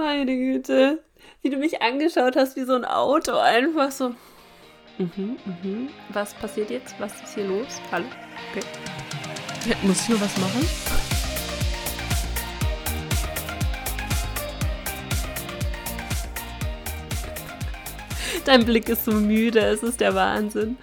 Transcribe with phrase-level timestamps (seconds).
[0.00, 1.04] Meine Güte.
[1.42, 3.36] Wie du mich angeschaut hast, wie so ein Auto.
[3.36, 4.14] Einfach so.
[4.96, 5.88] Mhm, mhm.
[6.08, 6.94] Was passiert jetzt?
[6.98, 7.66] Was ist hier los?
[7.92, 8.06] Hallo?
[8.50, 8.64] Okay.
[9.68, 10.66] Ja, muss ich nur was machen?
[18.46, 20.78] Dein Blick ist so müde, es ist der Wahnsinn.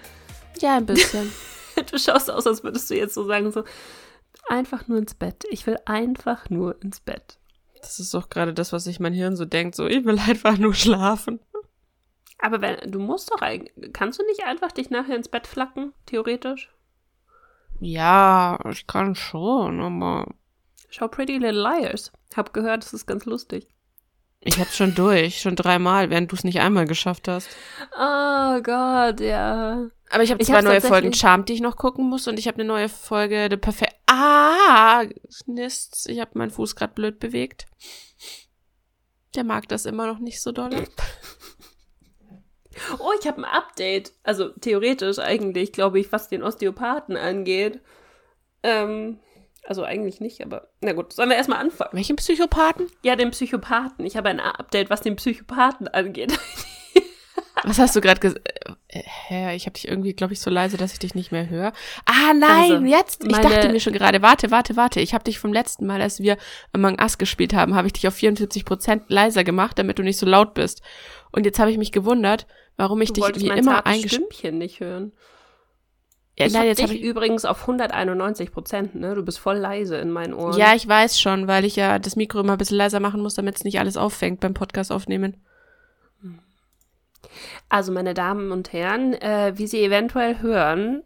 [0.60, 1.32] Ja, ein bisschen.
[1.90, 3.64] du schaust aus, als würdest du jetzt so sagen, so
[4.48, 5.42] einfach nur ins Bett.
[5.50, 7.37] Ich will einfach nur ins Bett.
[7.80, 10.58] Das ist doch gerade das, was sich mein Hirn so denkt, so ich will einfach
[10.58, 11.40] nur schlafen.
[12.38, 15.92] Aber wenn, du musst doch eigentlich, kannst du nicht einfach dich nachher ins Bett flacken,
[16.06, 16.70] theoretisch?
[17.80, 20.26] Ja, ich kann schon, aber.
[20.88, 22.12] Schau Pretty Little Liars.
[22.36, 23.68] Hab gehört, das ist ganz lustig.
[24.40, 27.48] Ich hab's schon durch, schon dreimal, während du es nicht einmal geschafft hast.
[27.92, 29.88] Oh Gott, ja.
[30.10, 32.56] Aber ich habe zwei neue Folgen Charmed, die ich noch gucken muss und ich habe
[32.56, 33.97] eine neue Folge The Perfect.
[34.08, 35.04] Ah,
[35.46, 36.06] Nists.
[36.06, 37.66] Ich habe meinen Fuß gerade blöd bewegt.
[39.34, 40.70] Der mag das immer noch nicht so doll.
[43.00, 44.12] Oh, ich habe ein Update.
[44.22, 47.80] Also theoretisch eigentlich, glaube ich, was den Osteopathen angeht.
[48.62, 49.18] Ähm,
[49.64, 51.90] also eigentlich nicht, aber na gut, sollen wir erstmal anfangen.
[51.92, 52.86] Welchen Psychopathen?
[53.02, 54.06] Ja, den Psychopathen.
[54.06, 56.38] Ich habe ein Update, was den Psychopathen angeht.
[57.64, 58.48] was hast du gerade gesagt?
[58.88, 61.48] Äh, hä, ich habe dich irgendwie, glaube ich, so leise, dass ich dich nicht mehr
[61.48, 61.72] höre.
[62.04, 63.24] Ah, nein, also, jetzt.
[63.24, 65.00] Ich dachte mir schon gerade, warte, warte, warte.
[65.00, 66.36] Ich habe dich vom letzten Mal, als wir
[66.72, 70.18] Among Us gespielt haben, habe ich dich auf 74 Prozent leiser gemacht, damit du nicht
[70.18, 70.82] so laut bist.
[71.32, 75.12] Und jetzt habe ich mich gewundert, warum ich du dich wie immer eingeschrieben nicht hören.
[76.38, 79.16] Ja, ich habe dich übrigens auf 191 Prozent, ne?
[79.16, 80.56] Du bist voll leise in meinen Ohren.
[80.56, 83.34] Ja, ich weiß schon, weil ich ja das Mikro immer ein bisschen leiser machen muss,
[83.34, 85.36] damit es nicht alles auffängt beim Podcast aufnehmen.
[87.68, 91.02] Also, meine Damen und Herren, äh, wie Sie eventuell hören,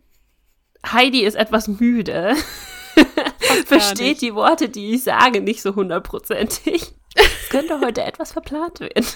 [0.86, 2.34] Heidi ist etwas müde.
[3.66, 6.92] Versteht die Worte, die ich sage, nicht so hundertprozentig.
[7.14, 9.06] Es könnte heute etwas verplant werden.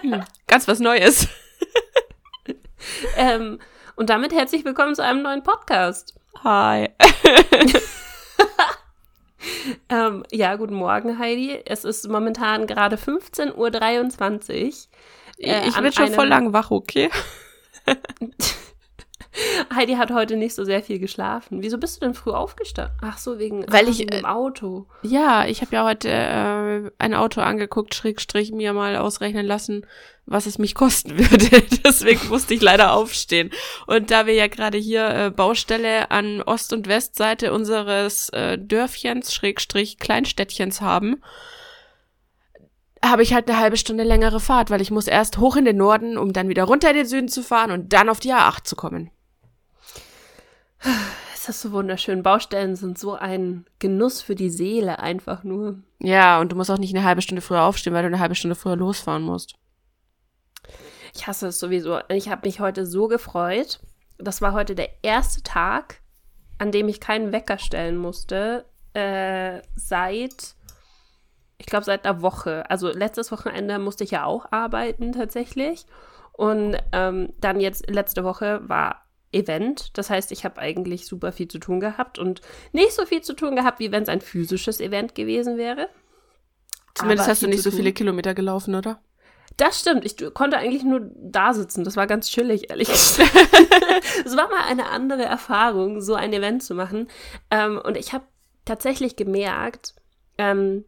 [0.00, 1.28] Hm, ganz was Neues.
[3.16, 3.58] ähm,
[3.96, 6.14] und damit herzlich willkommen zu einem neuen Podcast.
[6.42, 6.88] Hi.
[9.88, 11.60] ähm, ja, guten Morgen, Heidi.
[11.64, 14.72] Es ist momentan gerade 15.23 Uhr.
[15.38, 17.10] Äh, ich bin schon voll lang wach, okay?
[19.74, 21.62] Heidi hat heute nicht so sehr viel geschlafen.
[21.62, 22.94] Wieso bist du denn früh aufgestanden?
[23.00, 24.86] Ach so, wegen, Weil ich, dem Auto.
[25.02, 29.86] Ja, ich habe ja heute äh, ein Auto angeguckt, Schrägstrich mir mal ausrechnen lassen,
[30.26, 31.62] was es mich kosten würde.
[31.84, 33.50] Deswegen musste ich leider aufstehen.
[33.86, 39.32] Und da wir ja gerade hier äh, Baustelle an Ost- und Westseite unseres äh, Dörfchens,
[39.32, 41.22] Schrägstrich Kleinstädtchens haben,
[43.04, 45.76] habe ich halt eine halbe Stunde längere Fahrt, weil ich muss erst hoch in den
[45.76, 48.64] Norden, um dann wieder runter in den Süden zu fahren und dann auf die A8
[48.64, 49.10] zu kommen.
[51.34, 52.22] Ist das so wunderschön.
[52.22, 55.78] Baustellen sind so ein Genuss für die Seele, einfach nur.
[55.98, 58.36] Ja, und du musst auch nicht eine halbe Stunde früher aufstehen, weil du eine halbe
[58.36, 59.56] Stunde früher losfahren musst.
[61.14, 61.98] Ich hasse es sowieso.
[62.08, 63.80] Ich habe mich heute so gefreut.
[64.18, 66.00] Das war heute der erste Tag,
[66.58, 68.64] an dem ich keinen Wecker stellen musste,
[68.94, 70.54] äh, seit,
[71.62, 72.68] ich glaube, seit einer Woche.
[72.68, 75.86] Also letztes Wochenende musste ich ja auch arbeiten tatsächlich.
[76.32, 79.96] Und ähm, dann jetzt letzte Woche war Event.
[79.96, 82.40] Das heißt, ich habe eigentlich super viel zu tun gehabt und
[82.72, 85.88] nicht so viel zu tun gehabt, wie wenn es ein physisches Event gewesen wäre.
[86.96, 89.00] Zumindest hast du nicht so viele Kilometer gelaufen, oder?
[89.56, 90.04] Das stimmt.
[90.04, 91.84] Ich konnte eigentlich nur da sitzen.
[91.84, 93.30] Das war ganz chillig, ehrlich gesagt.
[94.24, 97.08] Es war mal eine andere Erfahrung, so ein Event zu machen.
[97.52, 98.24] Ähm, und ich habe
[98.64, 99.94] tatsächlich gemerkt,
[100.38, 100.84] ähm,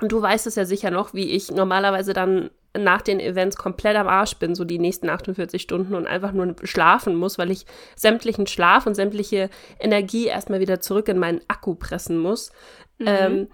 [0.00, 3.96] und du weißt es ja sicher noch, wie ich normalerweise dann nach den Events komplett
[3.96, 7.66] am Arsch bin, so die nächsten 48 Stunden und einfach nur schlafen muss, weil ich
[7.96, 9.50] sämtlichen Schlaf und sämtliche
[9.80, 12.52] Energie erstmal wieder zurück in meinen Akku pressen muss.
[12.98, 13.06] Mhm.
[13.06, 13.48] Ähm,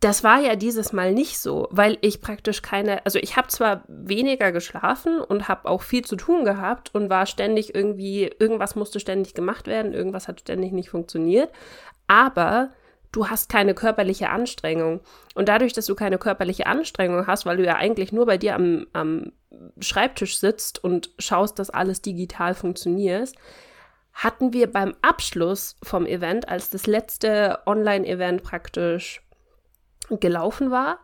[0.00, 3.84] das war ja dieses Mal nicht so, weil ich praktisch keine, also ich habe zwar
[3.86, 8.98] weniger geschlafen und habe auch viel zu tun gehabt und war ständig irgendwie, irgendwas musste
[8.98, 11.50] ständig gemacht werden, irgendwas hat ständig nicht funktioniert,
[12.06, 12.70] aber
[13.12, 15.00] du hast keine körperliche Anstrengung.
[15.34, 18.54] Und dadurch, dass du keine körperliche Anstrengung hast, weil du ja eigentlich nur bei dir
[18.54, 19.32] am, am
[19.80, 23.32] Schreibtisch sitzt und schaust, dass alles digital funktioniert,
[24.12, 29.22] hatten wir beim Abschluss vom Event, als das letzte Online-Event praktisch
[30.08, 30.98] gelaufen war,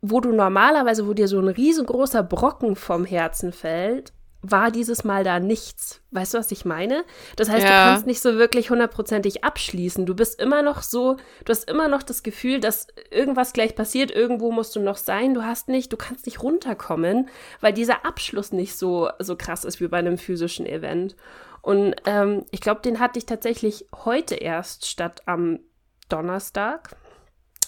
[0.00, 4.12] wo du normalerweise, wo dir so ein riesengroßer Brocken vom Herzen fällt,
[4.42, 6.00] war dieses Mal da nichts.
[6.10, 7.04] Weißt du, was ich meine?
[7.36, 7.68] Das heißt, ja.
[7.68, 10.04] du kannst nicht so wirklich hundertprozentig abschließen.
[10.04, 14.10] Du bist immer noch so, du hast immer noch das Gefühl, dass irgendwas gleich passiert,
[14.10, 15.32] irgendwo musst du noch sein.
[15.32, 17.28] Du hast nicht, du kannst nicht runterkommen,
[17.60, 21.14] weil dieser Abschluss nicht so, so krass ist wie bei einem physischen Event.
[21.62, 25.60] Und ähm, ich glaube, den hatte ich tatsächlich heute erst statt am
[26.08, 26.96] Donnerstag.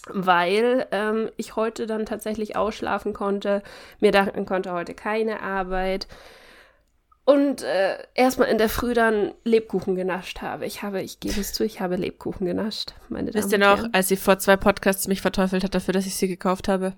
[0.08, 3.62] weil ähm, ich heute dann tatsächlich ausschlafen konnte,
[4.00, 6.08] mir dachten konnte, heute keine Arbeit
[7.24, 10.66] und äh, erstmal in der Früh dann Lebkuchen genascht habe.
[10.66, 13.84] Ich habe, ich gebe es zu, ich habe Lebkuchen genascht, meine Damen Wisst ihr noch,
[13.92, 16.94] als sie vor zwei Podcasts mich verteufelt hat dafür, dass ich sie gekauft habe?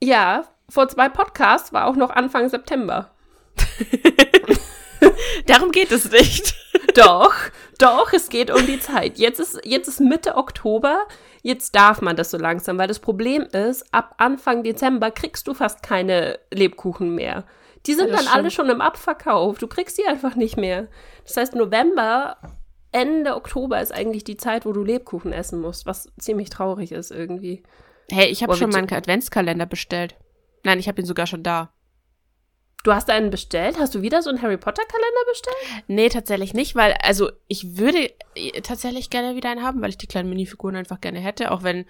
[0.00, 3.10] Ja, vor zwei Podcasts war auch noch Anfang September.
[5.46, 6.54] Darum geht es nicht.
[6.94, 7.34] Doch,
[7.78, 9.18] doch, es geht um die Zeit.
[9.18, 11.06] Jetzt ist, jetzt ist Mitte Oktober,
[11.42, 15.52] jetzt darf man das so langsam, weil das Problem ist, ab Anfang Dezember kriegst du
[15.52, 17.44] fast keine Lebkuchen mehr.
[17.86, 19.58] Die sind Ja, dann alle schon im Abverkauf.
[19.58, 20.88] Du kriegst die einfach nicht mehr.
[21.24, 22.36] Das heißt, November,
[22.92, 27.10] Ende Oktober ist eigentlich die Zeit, wo du Lebkuchen essen musst, was ziemlich traurig ist
[27.10, 27.62] irgendwie.
[28.10, 30.16] Hey, ich habe schon meinen Adventskalender bestellt.
[30.64, 31.72] Nein, ich habe ihn sogar schon da.
[32.84, 33.78] Du hast einen bestellt?
[33.80, 35.84] Hast du wieder so einen Harry Potter Kalender bestellt?
[35.88, 39.98] Nee, tatsächlich nicht, weil, also ich würde äh, tatsächlich gerne wieder einen haben, weil ich
[39.98, 41.86] die kleinen Minifiguren einfach gerne hätte, auch wenn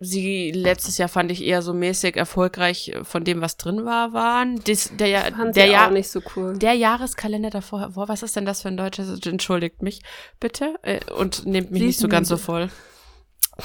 [0.00, 4.12] sie letztes Jahr fand ich eher so mäßig erfolgreich äh, von dem, was drin war,
[4.12, 4.60] waren.
[4.60, 6.56] Dies, der ja, Fand der ja, auch nicht so cool.
[6.58, 9.24] der Jahreskalender davor, boah, was ist denn das für ein deutsches?
[9.26, 10.02] Entschuldigt mich
[10.40, 12.70] bitte äh, und nehmt mich Sie nicht so ganz so voll.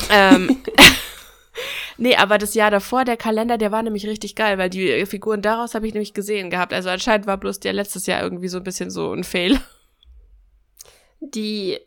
[0.10, 0.64] Ähm,
[1.98, 5.42] nee, aber das Jahr davor, der Kalender, der war nämlich richtig geil, weil die Figuren
[5.42, 6.74] daraus habe ich nämlich gesehen gehabt.
[6.74, 9.60] Also anscheinend war bloß der letztes Jahr irgendwie so ein bisschen so ein Fail.
[11.20, 11.80] Die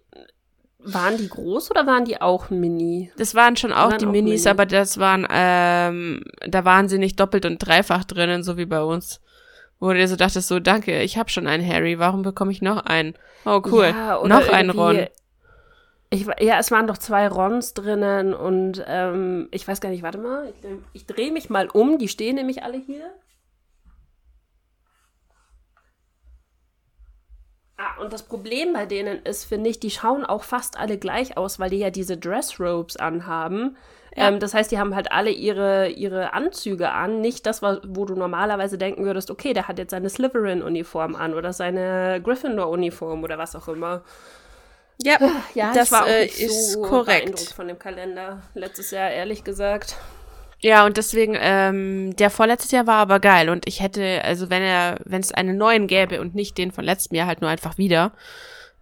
[0.87, 3.11] waren die groß oder waren die auch mini?
[3.17, 4.51] Das waren schon auch Waren die auch Minis, Mini.
[4.51, 8.83] aber das waren, ähm, da waren sie nicht doppelt und dreifach drinnen, so wie bei
[8.83, 9.21] uns.
[9.79, 12.63] Wo du dir so dachtest, so, danke, ich habe schon einen Harry, warum bekomme ich
[12.63, 13.15] noch einen?
[13.45, 15.07] Oh, cool, Ja, noch einen Ron.
[16.09, 20.19] Ich, ja, es waren doch zwei Rons drinnen und ähm, ich weiß gar nicht, warte
[20.19, 23.05] mal, ich, ich drehe mich mal um, die stehen nämlich alle hier.
[27.79, 31.37] Ah, und das Problem bei denen ist, finde ich, die schauen auch fast alle gleich
[31.37, 33.77] aus, weil die ja diese Dressrobes anhaben.
[34.17, 34.29] Ja.
[34.29, 37.21] Ähm, das heißt, die haben halt alle ihre, ihre Anzüge an.
[37.21, 41.53] Nicht das, wo du normalerweise denken würdest, okay, der hat jetzt seine Slytherin-Uniform an oder
[41.53, 44.03] seine Gryffindor-Uniform oder was auch immer.
[45.03, 45.19] Ja,
[45.55, 47.39] Ja, das war auch äh, nicht ist so korrekt.
[47.55, 49.97] von dem Kalender letztes Jahr, ehrlich gesagt.
[50.67, 54.63] Ja, und deswegen, ähm, der vorletztes Jahr war aber geil und ich hätte, also wenn
[54.63, 57.79] er, wenn es einen neuen gäbe und nicht den von letztem Jahr halt nur einfach
[57.79, 58.13] wieder,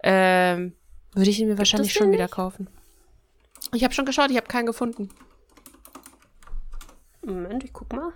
[0.02, 0.74] ähm,
[1.12, 2.68] würde ich ihn mir wahrscheinlich schon wieder kaufen.
[3.74, 5.10] Ich habe schon geschaut, ich habe keinen gefunden.
[7.20, 8.14] Moment, ich guck mal.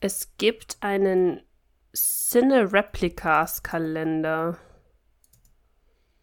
[0.00, 1.42] Es gibt einen
[1.94, 4.58] Cine Replicas Kalender.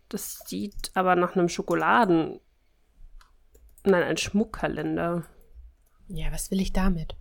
[0.10, 2.42] Das sieht aber nach einem Schokoladen.
[3.88, 5.24] Nein, ein Schmuckkalender.
[6.10, 7.16] Ja, was will ich damit?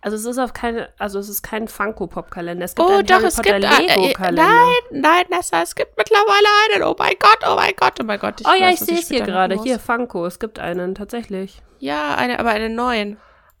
[0.00, 2.64] Also es ist auf keine, also es ist kein Funko Pop Kalender.
[2.64, 4.42] Es gibt Oh, einen doch, Harry es Potter gibt äh, äh, Kalender.
[4.44, 6.84] Nein, nein, Nessa, es gibt mittlerweile einen.
[6.84, 8.42] Oh mein Gott, oh mein Gott, oh mein Gott.
[8.44, 9.62] oh ja, weiß, ich was sehe es hier gerade.
[9.62, 9.78] Hier.
[9.78, 10.26] Funko.
[10.26, 11.62] Es gibt einen tatsächlich.
[11.78, 13.18] Ja, eine, aber einen neuen.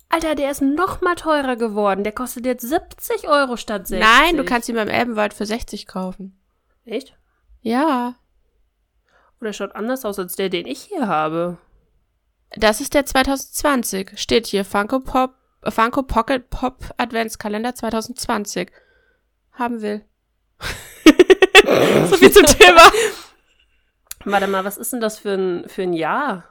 [0.08, 2.04] Alter, der ist noch mal teurer geworden.
[2.04, 4.06] Der kostet jetzt 70 Euro statt 60.
[4.06, 6.38] Nein, du kannst ihn beim Elbenwald für 60 kaufen.
[6.84, 7.16] Echt?
[7.60, 8.14] Ja.
[9.40, 11.58] Oder schaut anders aus als der, den ich hier habe.
[12.50, 14.12] Das ist der 2020.
[14.18, 18.70] Steht hier Funko Pop, Funko Pocket Pop Adventskalender 2020.
[19.52, 20.04] Haben will.
[22.08, 22.90] so viel zum Thema.
[24.24, 26.44] Warte mal, was ist denn das für ein, für ein Jahr?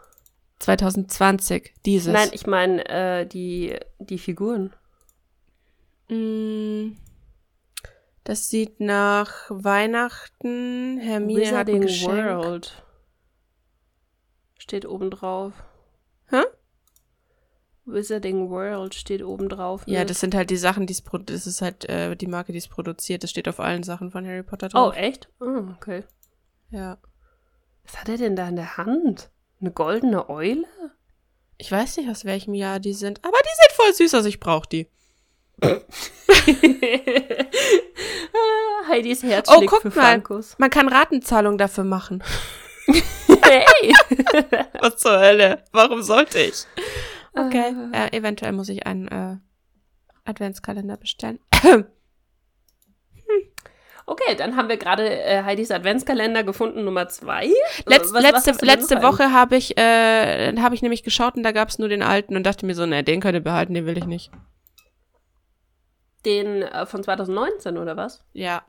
[0.60, 2.14] 2020, dieses.
[2.14, 4.74] Nein, ich meine äh, die, die Figuren.
[6.08, 6.96] Mm,
[8.24, 10.98] Das sieht nach Weihnachten.
[11.00, 12.26] Hermine hat ein Wizarding Geschenk.
[12.28, 12.84] World.
[14.58, 15.54] Steht oben drauf.
[17.86, 19.84] Wizarding World steht oben drauf.
[19.86, 22.58] Ja, mit- das sind halt die Sachen, die das ist halt äh, die Marke, die
[22.58, 23.24] es produziert.
[23.24, 24.96] Das steht auf allen Sachen von Harry Potter Oh, drauf.
[24.98, 25.30] echt?
[25.40, 26.04] Oh, okay.
[26.72, 26.98] ja.
[27.86, 29.30] Was hat er denn da in der Hand?
[29.62, 30.66] Eine goldene Eule?
[31.58, 34.40] Ich weiß nicht, aus welchem Jahr die sind, aber die sind voll süß, also ich
[34.40, 34.90] brauche die.
[38.88, 40.22] Heidis Herz Oh, guck für mal.
[40.58, 42.24] Man kann Ratenzahlung dafür machen.
[43.48, 43.94] Hey!
[44.82, 45.64] Was zur Hölle?
[45.72, 46.66] Warum sollte ich?
[47.36, 48.06] Okay, Ah.
[48.06, 49.38] äh, eventuell muss ich einen äh,
[50.26, 51.40] Adventskalender bestellen.
[54.08, 57.48] Okay, dann haben wir gerade äh, Heidis Adventskalender gefunden, Nummer zwei.
[57.88, 61.42] Letz, Was- was letzte denn letzte Woche habe ich, äh, habe ich nämlich geschaut und
[61.42, 63.74] da gab es nur den alten und dachte mir so, ne, den könnt ihr behalten,
[63.74, 64.30] den will ich nicht.
[66.24, 68.24] Den äh, von 2019 oder was?
[68.34, 68.64] Ja.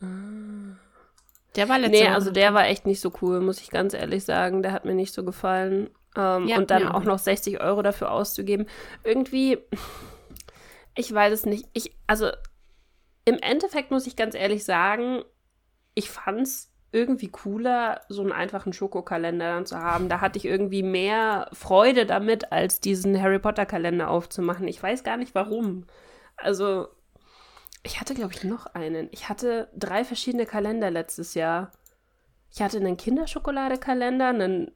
[0.00, 2.14] Der war letzte Nee, Woche.
[2.14, 4.62] also der war echt nicht so cool, muss ich ganz ehrlich sagen.
[4.62, 5.90] Der hat mir nicht so gefallen.
[6.16, 8.66] Ähm, Ja, und dann auch auch noch 60 Euro dafür auszugeben.
[9.02, 9.58] Irgendwie,
[10.94, 11.66] ich weiß es nicht.
[11.72, 12.30] Ich, also
[13.24, 15.22] im Endeffekt muss ich ganz ehrlich sagen,
[15.94, 20.08] ich fand's irgendwie cooler, so einen einfachen Schokokalender dann zu haben.
[20.08, 24.68] Da hatte ich irgendwie mehr Freude damit, als diesen Harry Potter Kalender aufzumachen.
[24.68, 25.86] Ich weiß gar nicht warum.
[26.36, 26.86] Also,
[27.82, 29.08] ich hatte, glaube ich, noch einen.
[29.10, 31.72] Ich hatte drei verschiedene Kalender letztes Jahr.
[32.52, 34.70] Ich hatte einen Kinderschokoladekalender, einen,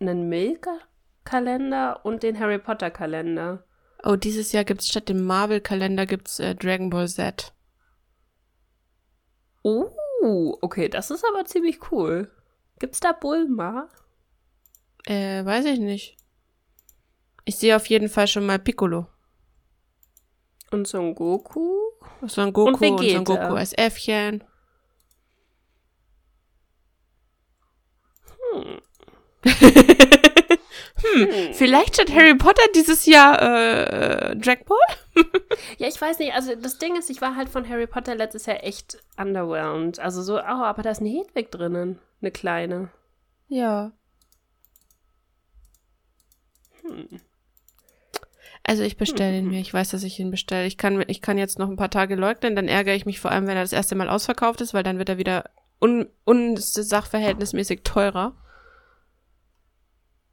[0.00, 3.64] einen Milka-Kalender und den Harry Potter-Kalender.
[4.04, 7.52] Oh, dieses Jahr gibt's statt dem Marvel-Kalender gibt's äh, Dragon Ball Z.
[9.62, 12.30] Oh, okay, das ist aber ziemlich cool.
[12.78, 13.88] Gibt's da Bulma?
[15.06, 16.16] Äh, weiß ich nicht.
[17.44, 19.06] Ich sehe auf jeden Fall schon mal Piccolo.
[20.70, 21.92] Und Son Goku?
[22.26, 24.44] Son Goku und, und Son Goku als Äffchen.
[28.52, 28.80] Hm.
[29.46, 35.24] Hm, vielleicht statt Harry Potter dieses Jahr äh, Dragon Ball?
[35.78, 38.46] Ja, ich weiß nicht, also das Ding ist, ich war halt von Harry Potter letztes
[38.46, 39.98] Jahr echt underwhelmed.
[39.98, 41.98] Also so, oh, aber da ist eine Hedwig drinnen.
[42.20, 42.90] Eine kleine.
[43.48, 43.92] Ja.
[46.82, 47.20] Hm.
[48.64, 49.60] Also ich bestelle ihn mir.
[49.60, 50.66] Ich weiß, dass ich ihn bestelle.
[50.66, 53.30] Ich kann, ich kann jetzt noch ein paar Tage leugnen, dann ärgere ich mich vor
[53.30, 55.44] allem, wenn er das erste Mal ausverkauft ist, weil dann wird er wieder
[55.80, 58.34] un, unsachverhältnismäßig teurer.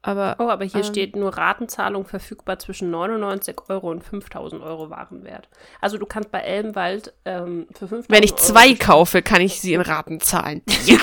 [0.06, 0.84] Aber Oh, aber hier Ähm.
[0.86, 5.48] steht nur Ratenzahlung verfügbar zwischen 99 Euro und 5000 Euro Warenwert.
[5.80, 9.60] Also du kannst bei Elbenwald ähm, für 5000 wenn ich Euro zwei kaufe, kann ich
[9.62, 10.60] sie in Raten zahlen.
[10.84, 10.98] Ja.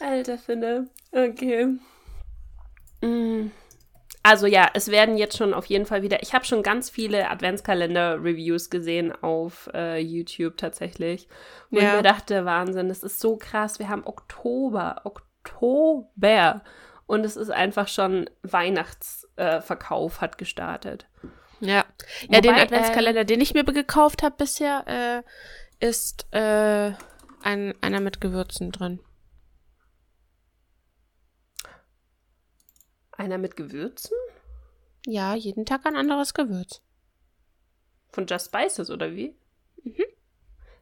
[0.00, 0.88] Alter Finne.
[1.12, 1.66] Okay.
[3.00, 3.50] Mm.
[4.22, 6.22] Also ja, es werden jetzt schon auf jeden Fall wieder.
[6.22, 11.28] Ich habe schon ganz viele Adventskalender-Reviews gesehen auf äh, YouTube tatsächlich.
[11.70, 11.88] Wo Ja.
[11.88, 13.78] ich mir dachte, Wahnsinn, das ist so krass.
[13.78, 15.24] Wir haben Oktober, Oktober.
[17.06, 21.06] Und es ist einfach schon Weihnachtsverkauf äh, hat gestartet.
[21.60, 21.84] Ja,
[22.28, 26.92] ja den Adventskalender, den ich mir gekauft habe bisher, äh, ist äh,
[27.42, 29.00] ein, einer mit Gewürzen drin.
[33.12, 34.16] Einer mit Gewürzen?
[35.06, 36.82] Ja, jeden Tag ein anderes Gewürz.
[38.12, 39.34] Von Just Spices oder wie?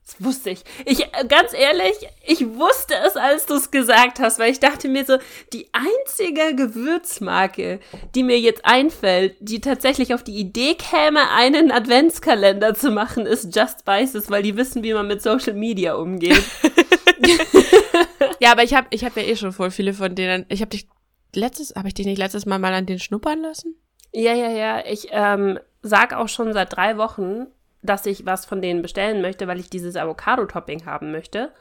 [0.06, 0.60] Das wusste ich.
[0.84, 1.94] Ich, äh, ganz ehrlich,
[2.24, 5.18] ich wusste es, als du es gesagt hast, weil ich dachte mir so,
[5.52, 7.80] die einzige Gewürzmarke,
[8.14, 13.54] die mir jetzt einfällt, die tatsächlich auf die Idee käme, einen Adventskalender zu machen, ist
[13.56, 16.42] Just Spices, weil die wissen, wie man mit Social Media umgeht.
[18.40, 20.44] Ja, aber ich habe ich hab ja eh schon voll viele von denen.
[20.48, 20.86] Ich habe dich
[21.34, 23.74] letztes, habe ich dich nicht letztes Mal mal an den schnuppern lassen?
[24.12, 24.84] ja, ja, ja.
[24.86, 27.46] Ich ähm, sag auch schon seit drei Wochen,
[27.86, 31.52] dass ich was von denen bestellen möchte, weil ich dieses Avocado-Topping haben möchte.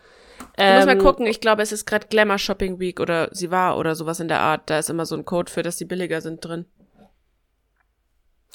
[0.58, 3.52] Du musst mal Ähm, gucken, ich glaube, es ist gerade Glamour Shopping Week oder sie
[3.52, 4.70] war oder sowas in der Art.
[4.70, 6.66] Da ist immer so ein Code für, dass die billiger sind drin.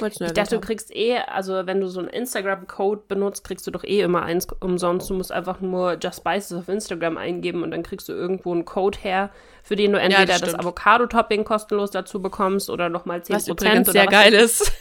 [0.02, 3.70] Ich dachte, du erwähnt kriegst eh, also wenn du so einen Instagram-Code benutzt, kriegst du
[3.70, 5.10] doch eh immer eins umsonst.
[5.10, 8.64] Du musst einfach nur Just Spices auf Instagram eingeben und dann kriegst du irgendwo einen
[8.64, 9.30] Code her,
[9.70, 10.58] für den du entweder das, stimmt.
[10.58, 14.72] Avocado-Topping kostenlos dazu bekommst oder nochmal 10% Was übrigens oder sehr was geil ist.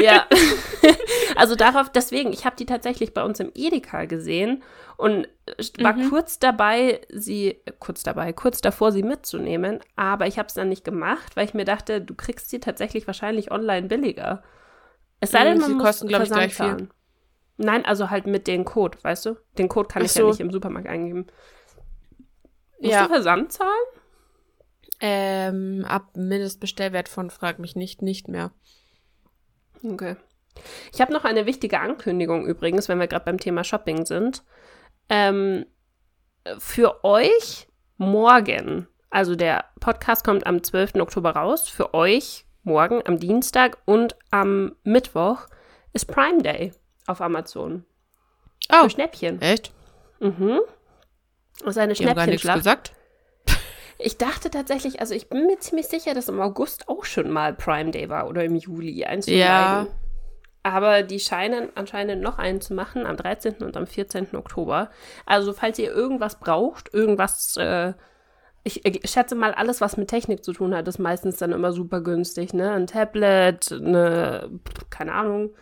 [0.00, 0.24] ja.
[1.36, 4.62] also darauf, deswegen, ich habe die tatsächlich bei uns im Edeka gesehen
[4.96, 5.26] und
[5.80, 6.10] war Mhm.
[6.10, 10.84] kurz dabei, sie, kurz dabei, kurz davor, sie mitzunehmen, aber ich habe es dann nicht
[10.84, 14.44] gemacht, weil ich mir dachte, du kriegst sie tatsächlich wahrscheinlich online billiger.
[15.18, 16.66] Es sei Mhm, denn, man sie muss kosten, glaub ich, gleich viel.
[16.66, 16.90] zahlen.
[17.56, 19.36] Nein, also halt mit dem Code, weißt du?
[19.58, 20.20] Den Code kann Ach ich so.
[20.22, 21.26] ja nicht im Supermarkt eingeben.
[22.78, 23.02] Musst Ja.
[23.02, 23.70] du Versand zahlen?
[25.00, 28.50] Ähm, ab Mindestbestellwert von frag mich nicht, nicht mehr.
[29.84, 30.16] Okay.
[30.92, 34.42] Ich habe noch eine wichtige Ankündigung übrigens, wenn wir gerade beim Thema Shopping sind.
[35.10, 35.66] Ähm,
[36.58, 40.94] für euch morgen, also der Podcast kommt am 12.
[40.96, 45.46] Oktober raus, für euch morgen am Dienstag und am Mittwoch
[45.92, 46.72] ist Prime Day
[47.06, 47.84] auf Amazon.
[48.72, 49.40] Oh, Für Schnäppchen.
[49.42, 49.72] echt?
[50.20, 50.60] Mhm.
[51.60, 52.58] Das ist eine Die haben gar nichts Schnäppchenschlacht.
[52.58, 52.92] gesagt.
[53.98, 57.54] Ich dachte tatsächlich, also ich bin mir ziemlich sicher, dass im August auch schon mal
[57.54, 59.04] Prime Day war oder im Juli.
[59.04, 59.86] Eins Ja.
[60.62, 63.62] Aber die scheinen anscheinend noch einen zu machen am 13.
[63.62, 64.34] und am 14.
[64.34, 64.90] Oktober.
[65.24, 67.92] Also falls ihr irgendwas braucht, irgendwas, äh,
[68.64, 71.72] ich, ich schätze mal, alles, was mit Technik zu tun hat, ist meistens dann immer
[71.72, 72.52] super günstig.
[72.52, 72.72] Ne?
[72.72, 74.50] Ein Tablet, eine,
[74.90, 75.54] keine Ahnung,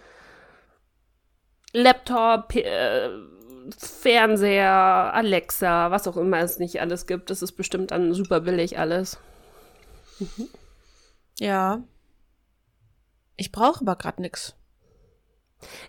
[1.75, 3.11] Laptop, äh,
[3.79, 7.31] Fernseher, Alexa, was auch immer es nicht alles gibt.
[7.31, 9.19] Das ist bestimmt dann super billig alles.
[11.39, 11.83] Ja.
[13.37, 14.55] Ich brauche aber gerade nix.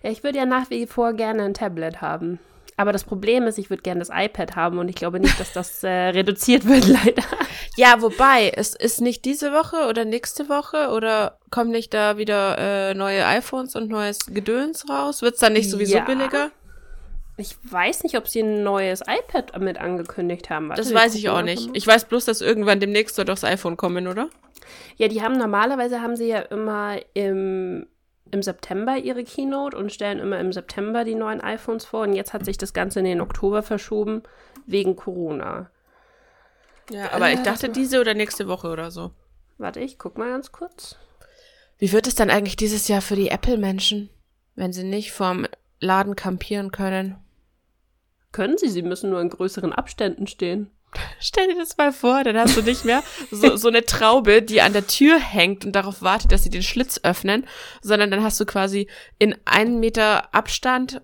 [0.02, 2.38] Ja, ich würde ja nach wie vor gerne ein Tablet haben.
[2.78, 5.52] Aber das Problem ist, ich würde gerne das iPad haben und ich glaube nicht, dass
[5.52, 7.22] das äh, reduziert wird, leider.
[7.76, 12.58] Ja, wobei, es ist nicht diese Woche oder nächste Woche oder kommen nicht da wieder
[12.58, 15.22] äh, neue iPhones und neues Gedöns raus?
[15.22, 16.04] Wird's dann nicht sowieso Ja.
[16.04, 16.50] billiger?
[17.38, 20.70] Ich weiß nicht, ob sie ein neues iPad mit angekündigt haben.
[20.70, 21.68] Warte, das weiß ich auch nicht.
[21.74, 24.30] Ich weiß bloß, dass irgendwann demnächst soll doch das iPhone kommen, oder?
[24.96, 27.86] Ja, die haben normalerweise haben sie ja immer im,
[28.30, 32.02] im September ihre Keynote und stellen immer im September die neuen iPhones vor.
[32.02, 34.22] Und jetzt hat sich das Ganze in den Oktober verschoben
[34.64, 35.70] wegen Corona.
[36.90, 39.10] Ja, aber äh, ich dachte diese oder nächste Woche oder so.
[39.58, 40.96] Warte, ich guck mal ganz kurz.
[41.78, 44.08] Wie wird es dann eigentlich dieses Jahr für die Apple-Menschen,
[44.54, 45.46] wenn sie nicht vorm
[45.80, 47.16] Laden kampieren können?
[48.36, 50.70] Können sie, sie müssen nur in größeren Abständen stehen.
[51.20, 54.60] Stell dir das mal vor, dann hast du nicht mehr so, so eine Traube, die
[54.60, 57.46] an der Tür hängt und darauf wartet, dass sie den Schlitz öffnen,
[57.80, 58.88] sondern dann hast du quasi
[59.18, 61.00] in einen Meter Abstand,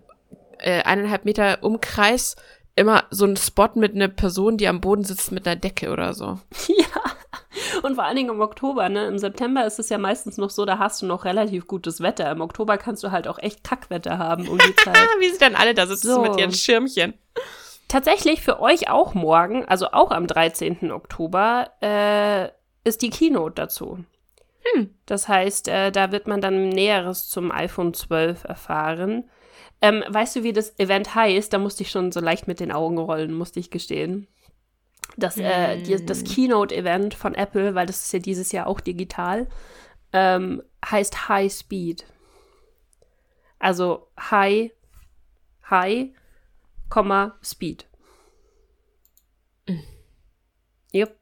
[0.59, 2.37] äh, eineinhalb Meter Umkreis
[2.77, 6.13] immer so einen Spot mit einer Person, die am Boden sitzt mit einer Decke oder
[6.13, 6.39] so.
[6.69, 7.17] Ja.
[7.83, 9.07] Und vor allen Dingen im Oktober, ne?
[9.07, 12.31] Im September ist es ja meistens noch so, da hast du noch relativ gutes Wetter.
[12.31, 14.97] Im Oktober kannst du halt auch echt Kackwetter haben um die Zeit.
[15.19, 16.23] Wie sie dann alle da sitzen so.
[16.23, 17.15] mit ihren Schirmchen.
[17.89, 20.93] Tatsächlich für euch auch morgen, also auch am 13.
[20.93, 22.49] Oktober, äh,
[22.89, 24.05] ist die Keynote dazu.
[24.65, 24.95] Hm.
[25.07, 29.29] Das heißt, äh, da wird man dann Näheres zum iPhone 12 erfahren.
[29.81, 31.53] Ähm, weißt du, wie das Event heißt?
[31.53, 34.29] Da musste ich schon so leicht mit den Augen rollen, musste ich gestehen
[35.17, 36.27] das, äh, die, das hm.
[36.27, 39.49] Keynote-Event von Apple, weil das ist ja dieses Jahr auch digital,
[40.13, 42.07] ähm, heißt High Speed.
[43.59, 44.73] Also High,
[45.69, 46.11] High,
[46.89, 47.87] Komma, Speed.
[49.69, 49.83] Mhm.
[50.95, 51.19] Yep.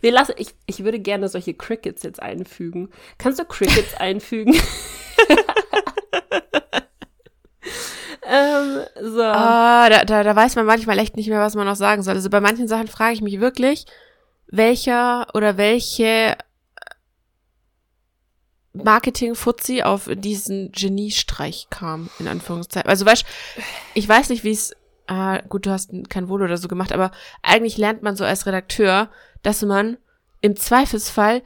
[0.00, 2.90] Wir lassen, ich, ich würde gerne solche Crickets jetzt einfügen.
[3.18, 4.54] Kannst du Crickets einfügen?
[8.30, 9.22] Ähm, so.
[9.22, 12.14] Ah, da, da, da weiß man manchmal echt nicht mehr, was man noch sagen soll.
[12.14, 13.86] Also bei manchen Sachen frage ich mich wirklich,
[14.46, 16.36] welcher oder welche
[18.72, 22.88] Marketing-Fuzzi auf diesen Geniestreich kam, in Anführungszeichen.
[22.88, 23.24] Also weißt
[23.94, 24.76] ich weiß nicht, wie es,
[25.08, 27.10] ah, gut, du hast kein Wohl oder so gemacht, aber
[27.42, 29.10] eigentlich lernt man so als Redakteur,
[29.42, 29.98] dass man
[30.40, 31.42] im Zweifelsfall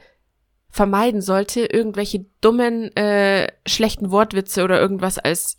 [0.69, 5.55] vermeiden sollte, irgendwelche dummen, äh, schlechten Wortwitze oder irgendwas als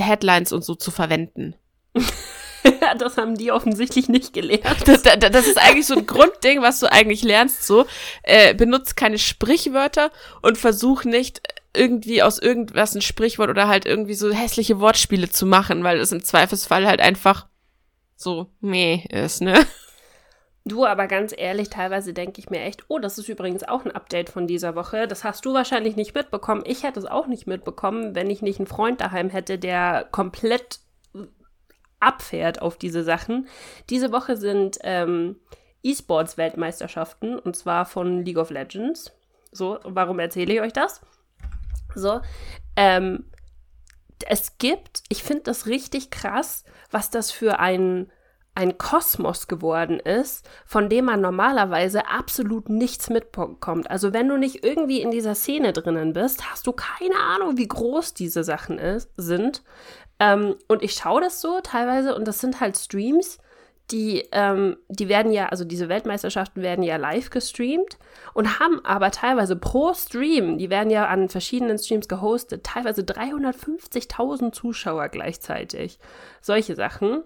[0.00, 1.54] Headlines und so zu verwenden.
[2.98, 4.86] das haben die offensichtlich nicht gelernt.
[4.86, 7.66] Das, das, das, ist eigentlich so ein Grundding, was du eigentlich lernst.
[7.66, 7.86] So,
[8.22, 10.10] äh, benutzt keine Sprichwörter
[10.42, 11.42] und versuch nicht
[11.74, 16.12] irgendwie aus irgendwas ein Sprichwort oder halt irgendwie so hässliche Wortspiele zu machen, weil es
[16.12, 17.46] im Zweifelsfall halt einfach
[18.16, 19.66] so meh ist, ne?
[20.70, 23.90] Du, aber ganz ehrlich, teilweise denke ich mir echt, oh, das ist übrigens auch ein
[23.90, 25.08] Update von dieser Woche.
[25.08, 26.62] Das hast du wahrscheinlich nicht mitbekommen.
[26.64, 30.78] Ich hätte es auch nicht mitbekommen, wenn ich nicht einen Freund daheim hätte, der komplett
[31.98, 33.48] abfährt auf diese Sachen.
[33.90, 35.40] Diese Woche sind ähm,
[35.82, 39.10] E-Sports-Weltmeisterschaften und zwar von League of Legends.
[39.50, 41.00] So, warum erzähle ich euch das?
[41.96, 42.20] So,
[42.76, 43.24] ähm,
[44.24, 48.12] es gibt, ich finde das richtig krass, was das für ein
[48.60, 53.90] ein Kosmos geworden ist, von dem man normalerweise absolut nichts mitbekommt.
[53.90, 57.66] Also wenn du nicht irgendwie in dieser Szene drinnen bist, hast du keine Ahnung, wie
[57.66, 59.62] groß diese Sachen ist, sind.
[60.18, 63.38] Ähm, und ich schaue das so teilweise und das sind halt Streams,
[63.90, 67.98] die, ähm, die werden ja, also diese Weltmeisterschaften werden ja live gestreamt
[68.34, 74.52] und haben aber teilweise pro Stream, die werden ja an verschiedenen Streams gehostet, teilweise 350.000
[74.52, 75.98] Zuschauer gleichzeitig.
[76.42, 77.24] Solche Sachen.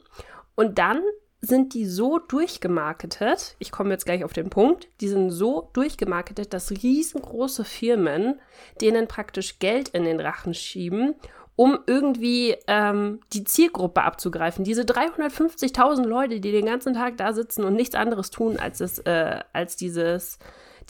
[0.54, 1.02] Und dann
[1.44, 6.52] sind die so durchgemarketet, ich komme jetzt gleich auf den Punkt, die sind so durchgemarketet,
[6.52, 8.40] dass riesengroße Firmen
[8.80, 11.14] denen praktisch Geld in den Rachen schieben,
[11.56, 14.64] um irgendwie ähm, die Zielgruppe abzugreifen.
[14.64, 18.98] Diese 350.000 Leute, die den ganzen Tag da sitzen und nichts anderes tun, als, es,
[19.00, 20.38] äh, als dieses,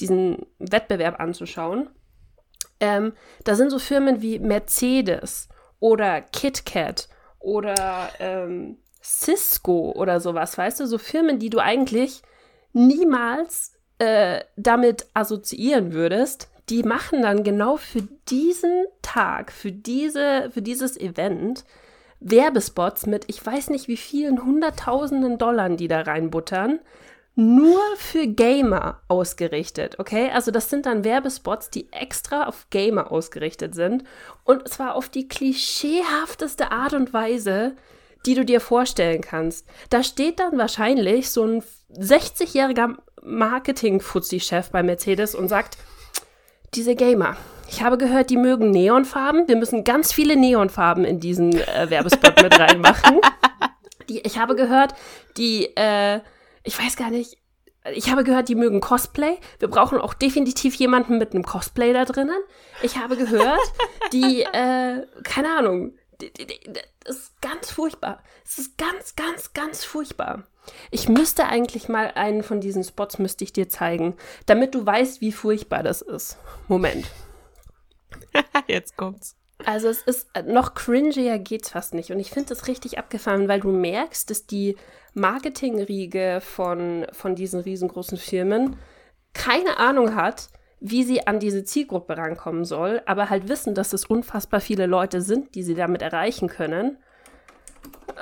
[0.00, 1.90] diesen Wettbewerb anzuschauen.
[2.80, 3.12] Ähm,
[3.44, 5.48] da sind so Firmen wie Mercedes
[5.80, 12.22] oder KitKat oder ähm, Cisco oder sowas, weißt du, so Firmen, die du eigentlich
[12.72, 20.62] niemals äh, damit assoziieren würdest, die machen dann genau für diesen Tag, für diese, für
[20.62, 21.64] dieses Event
[22.20, 26.80] Werbespots mit, ich weiß nicht wie vielen hunderttausenden Dollar, die da reinbuttern,
[27.36, 30.30] nur für Gamer ausgerichtet, okay?
[30.32, 34.04] Also das sind dann Werbespots, die extra auf Gamer ausgerichtet sind
[34.44, 37.76] und zwar auf die klischeehafteste Art und Weise,
[38.26, 39.66] die du dir vorstellen kannst.
[39.90, 45.78] Da steht dann wahrscheinlich so ein 60-jähriger Marketing-Fuzzi-Chef bei Mercedes und sagt,
[46.74, 47.37] diese Gamer,
[47.68, 49.48] ich habe gehört, die mögen Neonfarben.
[49.48, 53.20] Wir müssen ganz viele Neonfarben in diesen äh, Werbespot mit reinmachen.
[54.08, 54.94] Die, ich habe gehört,
[55.38, 56.20] die, äh,
[56.62, 57.38] ich weiß gar nicht,
[57.94, 59.38] Ich habe gehört, die mögen Cosplay.
[59.58, 62.37] Wir brauchen auch definitiv jemanden mit einem Cosplay da drinnen.
[62.82, 63.60] Ich habe gehört,
[64.12, 68.22] die, äh, keine Ahnung, das ist ganz furchtbar.
[68.44, 70.44] Es ist ganz, ganz, ganz furchtbar.
[70.90, 75.20] Ich müsste eigentlich mal einen von diesen Spots müsste ich dir zeigen, damit du weißt,
[75.20, 76.38] wie furchtbar das ist.
[76.68, 77.11] Moment.
[78.66, 79.37] Jetzt kommt's.
[79.64, 82.11] Also es ist äh, noch cringier geht's fast nicht.
[82.11, 84.77] Und ich finde das richtig abgefahren, weil du merkst, dass die
[85.14, 88.77] Marketingriege von, von diesen riesengroßen Firmen
[89.33, 90.48] keine Ahnung hat,
[90.80, 95.20] wie sie an diese Zielgruppe rankommen soll, aber halt wissen, dass es unfassbar viele Leute
[95.20, 96.98] sind, die sie damit erreichen können.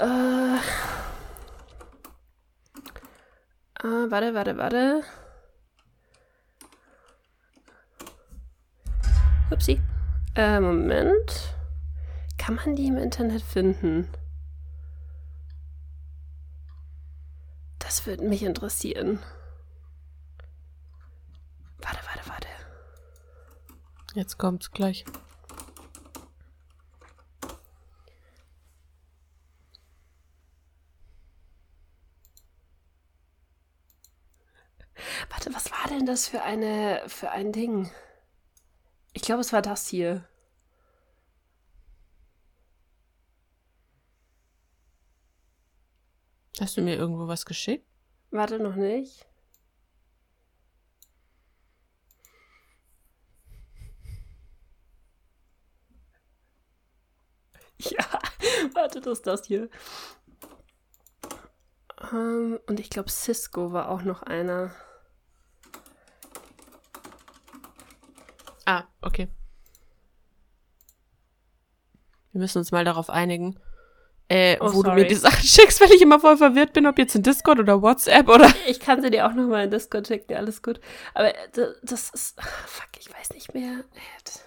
[0.00, 0.56] Äh,
[3.84, 5.02] äh, warte, warte, warte.
[9.50, 9.80] Upsi.
[10.34, 11.54] Äh, Moment.
[12.38, 14.08] Kann man die im Internet finden?
[17.78, 19.18] Das würde mich interessieren.
[21.82, 22.48] Warte, warte, warte.
[24.14, 25.04] Jetzt kommt's gleich.
[35.30, 37.90] Warte, was war denn das für eine für ein Ding?
[39.14, 40.28] Ich glaube, es war das hier.
[46.60, 47.86] Hast du mir irgendwo was geschickt?
[48.30, 49.26] Warte noch nicht.
[57.90, 58.04] Ja,
[58.74, 59.68] warte, das ist das hier.
[62.12, 64.74] Ähm, und ich glaube, Cisco war auch noch einer.
[68.66, 69.28] Ah, okay.
[72.32, 73.58] Wir müssen uns mal darauf einigen,
[74.28, 75.02] äh, Oh, wo du sorry.
[75.02, 77.82] mir die Sachen schickst, weil ich immer voll verwirrt bin, ob jetzt in Discord oder
[77.82, 78.50] WhatsApp oder.
[78.66, 80.80] Ich kann sie dir auch noch mal in Discord schicken, alles gut.
[81.14, 81.48] Aber äh,
[81.82, 82.40] das ist.
[82.40, 83.80] Fuck, ich weiß nicht mehr.
[83.80, 84.44] Äh, das-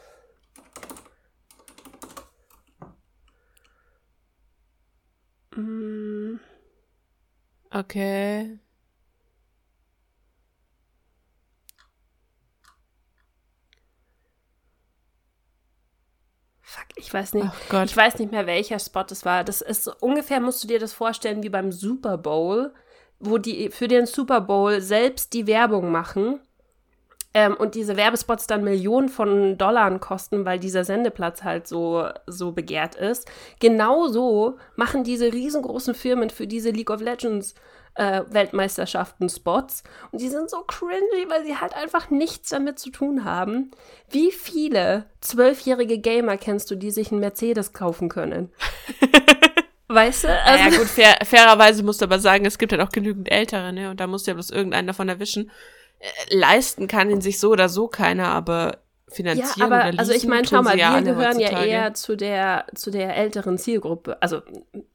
[7.72, 8.60] Okay.
[16.62, 17.48] Fuck, ich weiß nicht.
[17.70, 17.86] Gott.
[17.86, 19.44] Ich weiß nicht mehr, welcher Spot es war.
[19.44, 22.74] Das ist ungefähr, musst du dir das vorstellen, wie beim Super Bowl,
[23.20, 26.41] wo die für den Super Bowl selbst die Werbung machen.
[27.36, 32.54] Ähm, und diese Werbespots dann Millionen von Dollar kosten, weil dieser Sendeplatz halt so, so
[32.54, 33.30] begehrt ist.
[33.60, 37.54] Genauso machen diese riesengroßen Firmen für diese League of Legends
[37.95, 39.84] äh, Weltmeisterschaften Spots.
[40.13, 43.71] Und die sind so cringy, weil sie halt einfach nichts damit zu tun haben.
[44.10, 48.54] Wie viele zwölfjährige Gamer kennst du, die sich einen Mercedes kaufen können?
[49.89, 50.41] weißt du?
[50.43, 53.74] Also, ja gut, fair, fairerweise musst du aber sagen, es gibt halt auch genügend Ältere,
[53.74, 53.89] ne?
[53.89, 55.52] Und da musst du ja bloß irgendeinen davon erwischen.
[56.06, 60.12] Äh, leisten kann ihn sich so oder so keiner, aber ja, finanzieren aber oder also
[60.12, 64.22] ich leasen meine, schau mal, wir gehören ja eher zu der zu der älteren Zielgruppe.
[64.22, 64.41] Also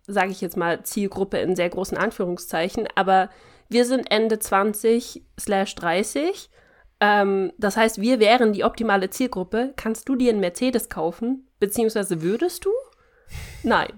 [0.06, 3.30] sage ich jetzt mal Zielgruppe in sehr großen Anführungszeichen, aber
[3.68, 6.50] wir sind Ende 20 slash 30.
[7.00, 9.72] Ähm, das heißt, wir wären die optimale Zielgruppe.
[9.76, 11.48] Kannst du dir einen Mercedes kaufen?
[11.60, 12.70] Beziehungsweise würdest du?
[13.62, 13.92] Nein.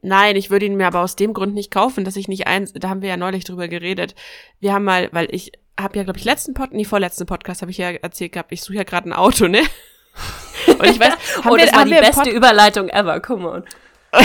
[0.00, 2.72] Nein, ich würde ihn mir aber aus dem Grund nicht kaufen, dass ich nicht eins,
[2.72, 4.14] da haben wir ja neulich drüber geredet.
[4.60, 7.70] Wir haben mal, weil ich habe ja, glaube ich, letzten Pod, nee, vorletzten Podcast habe
[7.70, 9.62] ich ja erzählt gehabt, ich suche ja gerade ein Auto, ne?
[10.66, 11.14] Und ich weiß,
[11.44, 13.20] haben oh, wir, das war die beste Pod Überleitung ever.
[13.20, 13.64] Come on.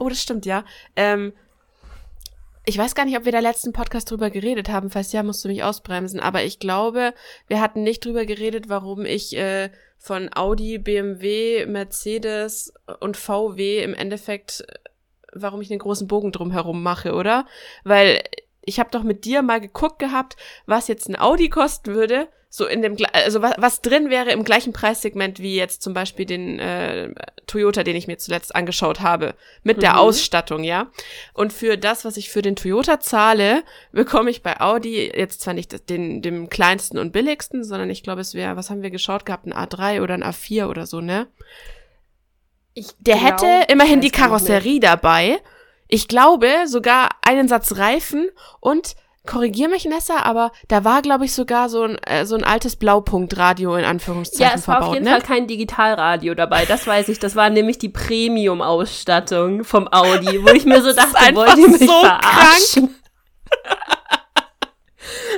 [0.00, 0.64] Oh, das stimmt, ja.
[0.96, 1.34] Ähm,
[2.64, 4.88] ich weiß gar nicht, ob wir da letzten Podcast drüber geredet haben.
[4.88, 6.20] Falls ja, musst du mich ausbremsen.
[6.20, 7.12] Aber ich glaube,
[7.48, 13.92] wir hatten nicht drüber geredet, warum ich äh, von Audi, BMW, Mercedes und VW im
[13.92, 14.74] Endeffekt, äh,
[15.34, 17.46] warum ich einen großen Bogen drum herum mache, oder?
[17.84, 18.22] Weil
[18.62, 22.66] ich habe doch mit dir mal geguckt gehabt, was jetzt ein Audi kosten würde, so
[22.66, 26.58] in dem, also was, was drin wäre im gleichen Preissegment wie jetzt zum Beispiel den
[26.58, 27.14] äh,
[27.46, 29.98] Toyota, den ich mir zuletzt angeschaut habe, mit der Mhm.
[29.98, 30.88] Ausstattung, ja.
[31.32, 35.54] Und für das, was ich für den Toyota zahle, bekomme ich bei Audi jetzt zwar
[35.54, 39.24] nicht den, dem kleinsten und billigsten, sondern ich glaube, es wäre, was haben wir geschaut
[39.26, 41.28] gehabt, ein A3 oder ein A4 oder so, ne?
[42.74, 44.10] Ich Der glaub, hätte immerhin die.
[44.10, 45.38] Karosserie dabei.
[45.90, 48.28] Ich glaube sogar einen Satz Reifen
[48.60, 48.94] und
[49.26, 52.76] korrigier mich, Nessa, aber da war, glaube ich, sogar so ein, äh, so ein altes
[52.76, 55.10] Blaupunktradio in Anführungszeichen Ja, es war verbaut, auf jeden ne?
[55.10, 57.18] Fall kein Digitalradio dabei, das weiß ich.
[57.18, 61.80] Das war nämlich die Premium-Ausstattung vom Audi, wo ich mir so dachte, wollt ihr mich
[61.80, 62.94] so verarschen?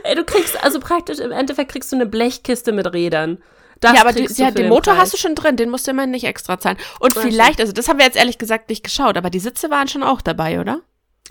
[0.05, 3.43] Ey, du kriegst, also praktisch im Endeffekt kriegst du eine Blechkiste mit Rädern.
[3.83, 5.91] Das ja, aber die, ja, den den Motor hast du schon drin, den musst du
[5.91, 6.79] immerhin nicht extra zahlen.
[7.01, 9.71] Und Ja, vielleicht, also das haben wir jetzt ehrlich gesagt nicht geschaut, aber die Sitze
[9.71, 10.81] waren schon auch dabei, oder?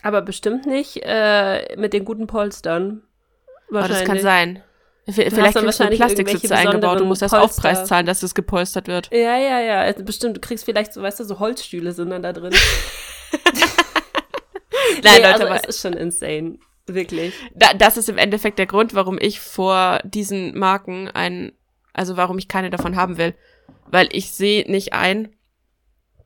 [0.03, 3.03] Aber bestimmt nicht äh, mit den guten Polstern.
[3.69, 4.61] Aber das kann sein.
[5.09, 9.09] Vielleicht kriegst du Plastiksitze eingebaut, du musst erst Aufpreis zahlen, dass es gepolstert wird.
[9.11, 9.91] Ja, ja, ja.
[9.93, 12.53] Bestimmt, du kriegst vielleicht so, weißt du, so Holzstühle sind dann da drin.
[15.03, 16.59] Nein, nee, Leute, also aber es ist schon insane.
[16.87, 17.33] Wirklich.
[17.55, 21.53] Da, das ist im Endeffekt der Grund, warum ich vor diesen Marken ein,
[21.93, 23.35] also warum ich keine davon haben will.
[23.89, 25.29] Weil ich sehe nicht ein,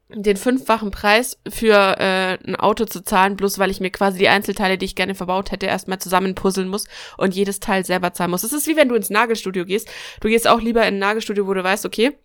[0.09, 4.29] den fünffachen Preis für äh, ein Auto zu zahlen, bloß weil ich mir quasi die
[4.29, 6.85] Einzelteile, die ich gerne verbaut hätte, erstmal zusammenpuzzeln muss
[7.17, 8.43] und jedes Teil selber zahlen muss.
[8.43, 9.89] Es ist wie wenn du ins Nagelstudio gehst.
[10.21, 12.17] Du gehst auch lieber in ein Nagelstudio, wo du weißt, okay,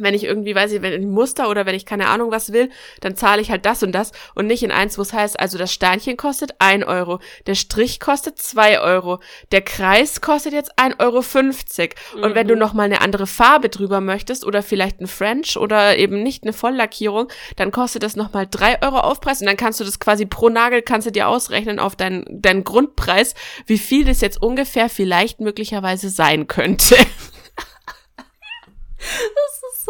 [0.00, 2.52] wenn ich irgendwie, weiß ich, wenn ich ein Muster oder wenn ich keine Ahnung was
[2.52, 5.38] will, dann zahle ich halt das und das und nicht in eins, wo es heißt,
[5.38, 9.20] also das Steinchen kostet ein Euro, der Strich kostet zwei Euro,
[9.52, 11.22] der Kreis kostet jetzt ein Euro.
[11.22, 12.34] fünfzig Und mhm.
[12.34, 12.60] wenn du mhm.
[12.60, 16.52] noch mal eine andere Farbe drüber möchtest oder vielleicht ein French oder eben nicht eine
[16.52, 20.26] Volllackierung, dann kostet das noch mal drei Euro Aufpreis und dann kannst du das quasi
[20.26, 23.34] pro Nagel kannst du dir ausrechnen auf deinen, deinen Grundpreis,
[23.66, 26.96] wie viel das jetzt ungefähr vielleicht möglicherweise sein könnte.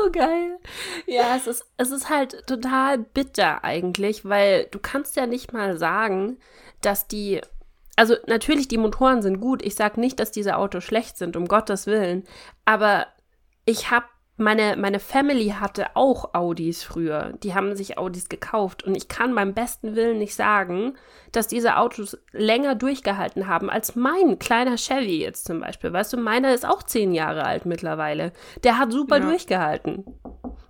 [0.02, 0.58] So geil.
[1.06, 5.76] Ja, es ist, es ist halt total bitter eigentlich, weil du kannst ja nicht mal
[5.76, 6.38] sagen,
[6.80, 7.40] dass die,
[7.96, 9.62] also natürlich die Motoren sind gut.
[9.62, 12.24] Ich sag nicht, dass diese Autos schlecht sind, um Gottes Willen.
[12.64, 13.06] Aber
[13.64, 14.06] ich habe
[14.40, 17.35] meine, meine Family hatte auch Audis früher.
[17.42, 18.83] Die haben sich Audis gekauft.
[18.83, 20.94] Und ich kann beim besten Willen nicht sagen,
[21.33, 25.92] dass diese Autos länger durchgehalten haben als mein kleiner Chevy jetzt zum Beispiel.
[25.92, 28.33] Weißt du, meiner ist auch zehn Jahre alt mittlerweile.
[28.64, 29.26] Der hat super ja.
[29.26, 30.05] durchgehalten.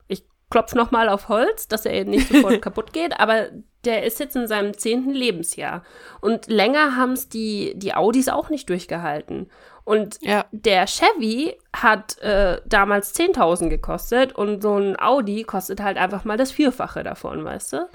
[0.08, 3.50] Ich klopfe nochmal auf Holz, dass er nicht sofort kaputt geht, aber
[3.84, 5.82] der ist jetzt in seinem zehnten Lebensjahr.
[6.20, 9.50] Und länger haben es die, die Audis auch nicht durchgehalten.
[9.90, 10.44] Und ja.
[10.52, 16.36] der Chevy hat äh, damals 10.000 gekostet und so ein Audi kostet halt einfach mal
[16.36, 17.88] das Vierfache davon, weißt du?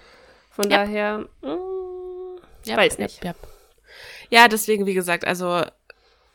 [0.49, 0.79] Von ja.
[0.79, 3.23] daher, mh, mm, ich ja, weiß nicht.
[3.23, 3.33] Ja,
[4.29, 5.61] ja, deswegen, wie gesagt, also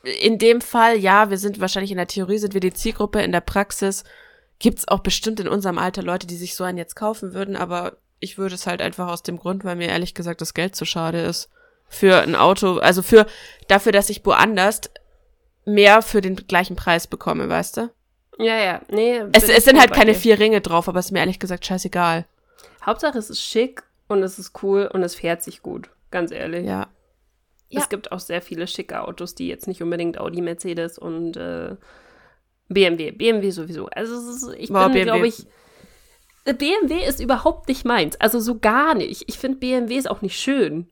[0.03, 3.33] in dem Fall, ja, wir sind wahrscheinlich in der Theorie, sind wir die Zielgruppe, in
[3.33, 4.05] der Praxis
[4.61, 7.99] gibt's auch bestimmt in unserem Alter Leute, die sich so einen jetzt kaufen würden, aber
[8.19, 10.87] ich würde es halt einfach aus dem Grund, weil mir ehrlich gesagt das Geld zu
[10.87, 11.51] schade ist.
[11.87, 13.27] Für ein Auto, also für,
[13.69, 14.81] dafür, dass ich woanders
[15.65, 17.91] mehr für den gleichen Preis bekomme, weißt du?
[18.39, 19.21] Ja, ja, nee.
[19.33, 20.19] Es, es sind halt keine dir.
[20.19, 22.25] vier Ringe drauf, aber es ist mir ehrlich gesagt scheißegal.
[22.85, 26.67] Hauptsache es ist schick und es ist cool und es fährt sich gut, ganz ehrlich.
[26.67, 26.89] Ja.
[27.69, 27.87] Es ja.
[27.89, 31.77] gibt auch sehr viele schicke Autos, die jetzt nicht unbedingt Audi, Mercedes und äh,
[32.69, 33.13] BMW.
[33.13, 33.87] BMW sowieso.
[33.87, 35.47] Also ist, ich Boah, bin, glaube ich,
[36.45, 38.19] BMW ist überhaupt nicht meins.
[38.21, 39.29] Also so gar nicht.
[39.29, 40.89] Ich finde BMW ist auch nicht schön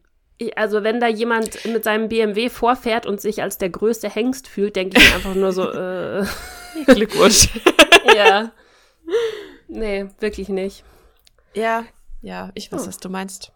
[0.56, 4.76] also wenn da jemand mit seinem BMW vorfährt und sich als der größte Hengst fühlt,
[4.76, 6.24] denke ich einfach nur so, äh,
[6.86, 7.48] Glückwunsch.
[8.16, 8.52] ja.
[9.66, 10.84] Nee, wirklich nicht.
[11.54, 11.84] Ja,
[12.22, 12.88] ja, ich weiß, oh.
[12.88, 13.52] was du meinst.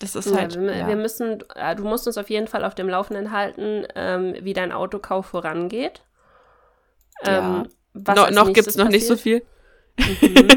[0.00, 0.60] Das ist halt.
[0.60, 0.88] wir, ja.
[0.88, 4.52] wir, müssen, äh, du musst uns auf jeden Fall auf dem Laufenden halten, ähm, wie
[4.52, 6.02] dein Autokauf vorangeht.
[7.24, 8.14] Ähm, ja.
[8.14, 9.44] no, noch gibt es noch nicht so viel.
[9.96, 10.48] Mhm.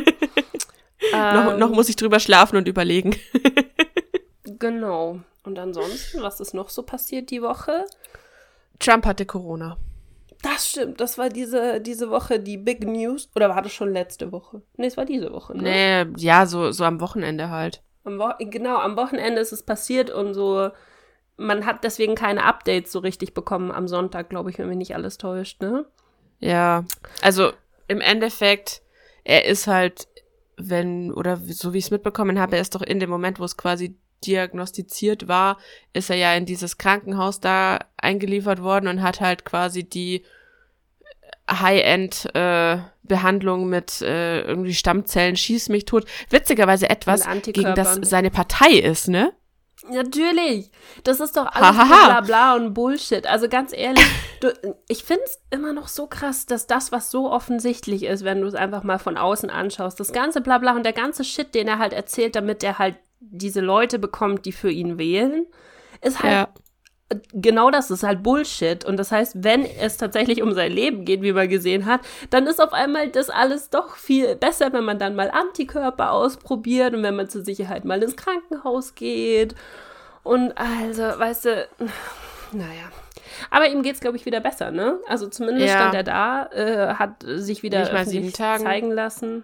[1.11, 1.75] noch, noch ähm.
[1.75, 3.15] muss ich drüber schlafen und überlegen.
[4.59, 5.19] genau.
[5.45, 7.85] Und ansonsten, was ist noch so passiert die Woche?
[8.79, 9.77] Trump hatte Corona.
[10.41, 13.29] Das stimmt, das war diese, diese Woche die Big News.
[13.35, 14.61] Oder war das schon letzte Woche?
[14.77, 15.63] Nee, es war diese Woche, ne?
[15.63, 17.81] Nee, ja, so, so am Wochenende halt.
[18.03, 20.69] Am Wo genau, am Wochenende ist es passiert und so,
[21.37, 24.95] man hat deswegen keine Updates so richtig bekommen am Sonntag, glaube ich, wenn mich nicht
[24.95, 25.85] alles täuscht, ne?
[26.39, 26.85] Ja,
[27.21, 27.51] also
[27.87, 28.81] im Endeffekt,
[29.23, 30.07] er ist halt,
[30.57, 33.43] wenn, oder so wie ich es mitbekommen habe, er ist doch in dem Moment, wo
[33.43, 35.57] es quasi diagnostiziert war,
[35.93, 40.23] ist er ja in dieses Krankenhaus da eingeliefert worden und hat halt quasi die
[41.49, 46.05] High-End-Behandlung äh, mit äh, irgendwie Stammzellen, schieß mich tot.
[46.29, 49.33] Witzigerweise etwas, gegen das seine Partei ist, ne?
[49.89, 50.71] Natürlich.
[51.03, 53.27] Das ist doch alles bla bla und Bullshit.
[53.27, 54.05] Also ganz ehrlich,
[54.41, 54.53] du,
[54.87, 58.47] ich finde es immer noch so krass, dass das, was so offensichtlich ist, wenn du
[58.47, 61.67] es einfach mal von außen anschaust, das ganze bla bla und der ganze Shit, den
[61.67, 65.45] er halt erzählt, damit er halt diese Leute bekommt, die für ihn wählen,
[66.01, 67.19] ist halt ja.
[67.33, 68.85] genau das, ist halt Bullshit.
[68.85, 72.47] Und das heißt, wenn es tatsächlich um sein Leben geht, wie man gesehen hat, dann
[72.47, 77.03] ist auf einmal das alles doch viel besser, wenn man dann mal Antikörper ausprobiert und
[77.03, 79.55] wenn man zur Sicherheit mal ins Krankenhaus geht.
[80.23, 81.67] Und also, weißt du,
[82.51, 82.91] naja.
[83.49, 84.99] Aber ihm geht es, glaube ich, wieder besser, ne?
[85.07, 85.77] Also zumindest ja.
[85.77, 89.43] stand er da, äh, hat sich wieder zeigen lassen.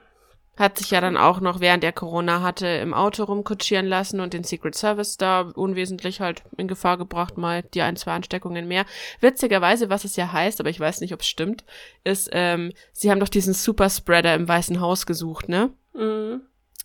[0.62, 4.34] Hat sich ja dann auch noch, während er Corona hatte, im Auto rumkutschieren lassen und
[4.34, 8.86] den Secret Service da unwesentlich halt in Gefahr gebracht, mal die ein, zwei Ansteckungen mehr.
[9.21, 11.63] Witzigerweise, was es ja heißt, aber ich weiß nicht, ob es stimmt,
[12.04, 15.71] ist, ähm, sie haben doch diesen Superspreader im Weißen Haus gesucht, ne?
[15.95, 16.41] Mhm.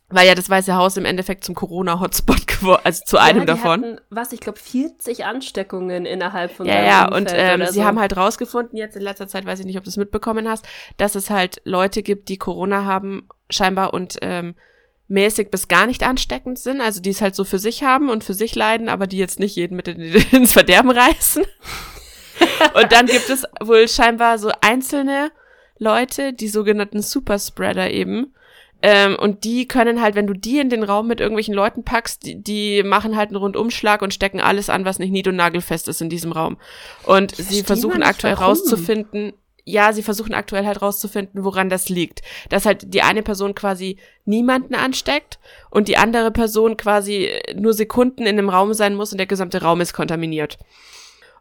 [0.08, 3.82] Weil ja das Weiße Haus im Endeffekt zum Corona-Hotspot geworden, also zu einem ja, davon.
[3.82, 7.84] Hatten, was, ich glaube, 40 Ansteckungen innerhalb von Ja, ja, und ähm, sie so.
[7.84, 10.64] haben halt rausgefunden, jetzt in letzter Zeit, weiß ich nicht, ob du es mitbekommen hast,
[10.96, 14.54] dass es halt Leute gibt, die Corona haben, scheinbar und ähm,
[15.08, 18.22] mäßig bis gar nicht ansteckend sind, also die es halt so für sich haben und
[18.22, 19.88] für sich leiden, aber die jetzt nicht jeden mit
[20.32, 21.44] ins Verderben reißen.
[22.74, 25.30] und dann gibt es wohl scheinbar so einzelne
[25.78, 28.34] Leute, die sogenannten Superspreader eben,
[28.82, 32.26] ähm, und die können halt, wenn du die in den Raum mit irgendwelchen Leuten packst,
[32.26, 35.88] die, die machen halt einen Rundumschlag und stecken alles an, was nicht nied- und nagelfest
[35.88, 36.58] ist in diesem Raum.
[37.04, 38.48] Und sie versuchen aktuell warum.
[38.48, 39.32] rauszufinden,
[39.64, 42.22] ja, sie versuchen aktuell halt rauszufinden, woran das liegt.
[42.50, 45.38] Dass halt die eine Person quasi niemanden ansteckt
[45.70, 49.62] und die andere Person quasi nur Sekunden in einem Raum sein muss und der gesamte
[49.62, 50.58] Raum ist kontaminiert.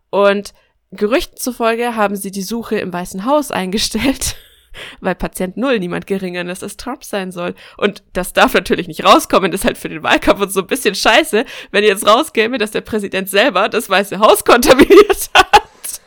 [0.09, 0.53] Und
[0.91, 4.37] Gerüchten zufolge haben sie die Suche im Weißen Haus eingestellt
[5.01, 7.55] weil Patient Null niemand geringeres als Trump sein soll.
[7.77, 10.67] Und das darf natürlich nicht rauskommen, das ist halt für den Wahlkampf und so ein
[10.67, 16.01] bisschen scheiße, wenn jetzt rauskäme, dass der Präsident selber das Weiße Haus kontaminiert hat.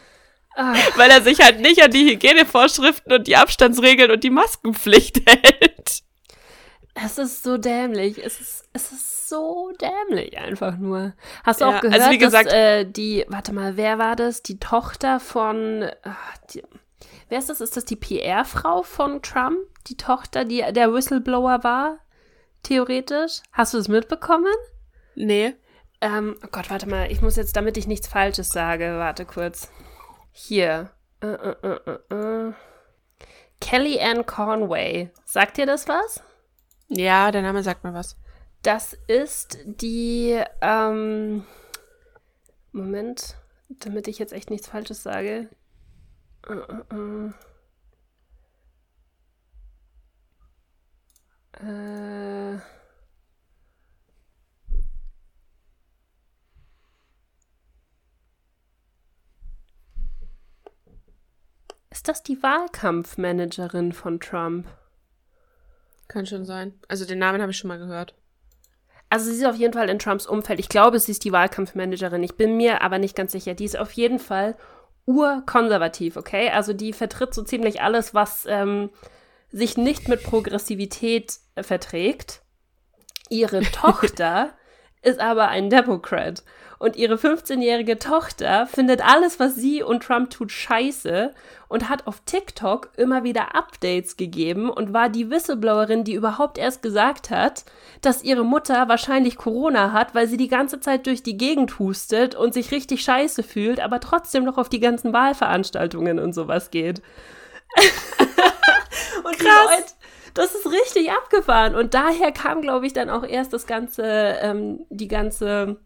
[0.56, 0.74] Ah.
[0.96, 6.02] Weil er sich halt nicht an die Hygienevorschriften und die Abstandsregeln und die Maskenpflicht hält.
[6.94, 8.18] Es ist so dämlich.
[8.18, 11.12] Es ist, es ist so dämlich einfach nur.
[11.44, 14.16] Hast du ja, auch gehört, also wie gesagt, dass äh, die, warte mal, wer war
[14.16, 14.42] das?
[14.42, 16.62] Die Tochter von, ach, die,
[17.28, 17.60] Wer ist das?
[17.60, 19.58] Ist das die PR-Frau von Trump?
[19.86, 21.98] Die Tochter, die der Whistleblower war?
[22.62, 23.42] Theoretisch?
[23.52, 24.54] Hast du das mitbekommen?
[25.14, 25.54] Nee.
[26.00, 27.10] Ähm, oh Gott, warte mal.
[27.10, 29.70] Ich muss jetzt, damit ich nichts Falsches sage, warte kurz.
[30.32, 30.90] Hier.
[31.22, 32.52] Uh, uh, uh,
[33.60, 35.10] Kelly Ann Conway.
[35.24, 36.22] Sagt dir das was?
[36.88, 38.16] Ja, der Name sagt mir was.
[38.62, 41.44] Das ist die, ähm,
[42.72, 43.36] Moment,
[43.68, 45.48] damit ich jetzt echt nichts Falsches sage.
[46.46, 46.54] Äh,
[46.94, 47.32] äh,
[51.60, 52.58] äh.
[61.90, 64.68] Ist das die Wahlkampfmanagerin von Trump?
[66.06, 66.78] Kann schon sein.
[66.86, 68.14] Also den Namen habe ich schon mal gehört.
[69.10, 70.60] Also sie ist auf jeden Fall in Trumps Umfeld.
[70.60, 72.22] Ich glaube, sie ist die Wahlkampfmanagerin.
[72.22, 73.54] Ich bin mir aber nicht ganz sicher.
[73.54, 74.56] Die ist auf jeden Fall
[75.08, 76.50] urkonservativ, okay?
[76.50, 78.90] Also die vertritt so ziemlich alles, was ähm,
[79.50, 82.42] sich nicht mit Progressivität äh, verträgt.
[83.30, 84.50] Ihre Tochter
[85.02, 86.42] ist aber ein Democrat.
[86.78, 91.34] Und ihre 15-jährige Tochter findet alles, was sie und Trump tut, scheiße
[91.66, 96.82] und hat auf TikTok immer wieder Updates gegeben und war die Whistleblowerin, die überhaupt erst
[96.82, 97.64] gesagt hat,
[98.00, 102.36] dass ihre Mutter wahrscheinlich Corona hat, weil sie die ganze Zeit durch die Gegend hustet
[102.36, 107.02] und sich richtig scheiße fühlt, aber trotzdem noch auf die ganzen Wahlveranstaltungen und sowas geht.
[109.24, 109.66] und Krass.
[109.66, 109.92] Leute,
[110.38, 111.74] das ist richtig abgefahren.
[111.74, 115.80] Und daher kam, glaube ich, dann auch erst das ganze, ähm, die ganze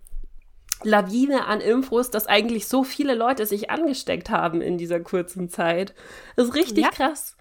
[0.82, 5.94] Lawine an Infos, dass eigentlich so viele Leute sich angesteckt haben in dieser kurzen Zeit.
[6.36, 6.90] Das ist richtig ja.
[6.90, 7.36] krass.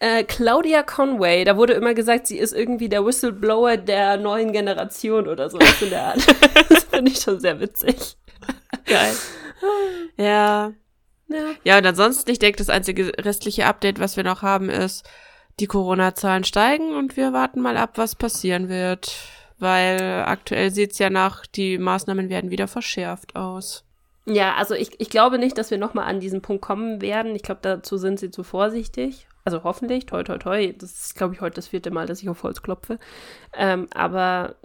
[0.00, 5.26] Äh, Claudia Conway, da wurde immer gesagt, sie ist irgendwie der Whistleblower der neuen Generation
[5.26, 6.26] oder sowas in der Art.
[6.68, 8.16] das finde ich schon sehr witzig.
[8.86, 9.14] Geil.
[10.16, 10.72] Ja.
[11.26, 11.50] Ja.
[11.64, 15.04] ja, und ansonsten, ich denke, das einzige restliche Update, was wir noch haben, ist,
[15.60, 19.12] die Corona-Zahlen steigen und wir warten mal ab, was passieren wird
[19.58, 23.84] weil aktuell sieht's ja nach, die Maßnahmen werden wieder verschärft aus.
[24.24, 27.34] Ja, also ich, ich glaube nicht, dass wir nochmal an diesen Punkt kommen werden.
[27.34, 29.26] Ich glaube, dazu sind sie zu vorsichtig.
[29.44, 30.74] Also hoffentlich, toi, toi, toi.
[30.76, 32.98] Das ist, glaube ich, heute das vierte Mal, dass ich auf Holz klopfe.
[33.54, 34.56] Ähm, aber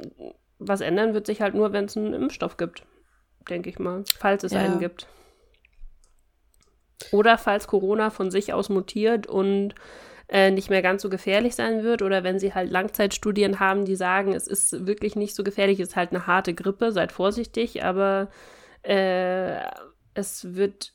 [0.60, 2.84] was ändern wird sich halt nur, wenn es einen Impfstoff gibt,
[3.49, 4.03] denke ich mal.
[4.19, 4.60] Falls es ja.
[4.60, 5.08] einen gibt.
[7.12, 9.75] Oder falls Corona von sich aus mutiert und
[10.34, 13.96] äh, nicht mehr ganz so gefährlich sein wird oder wenn sie halt Langzeitstudien haben, die
[13.96, 17.86] sagen, es ist wirklich nicht so gefährlich, es ist halt eine harte Grippe, seid vorsichtig,
[17.86, 18.30] aber
[18.82, 19.60] äh,
[20.15, 20.93] es wird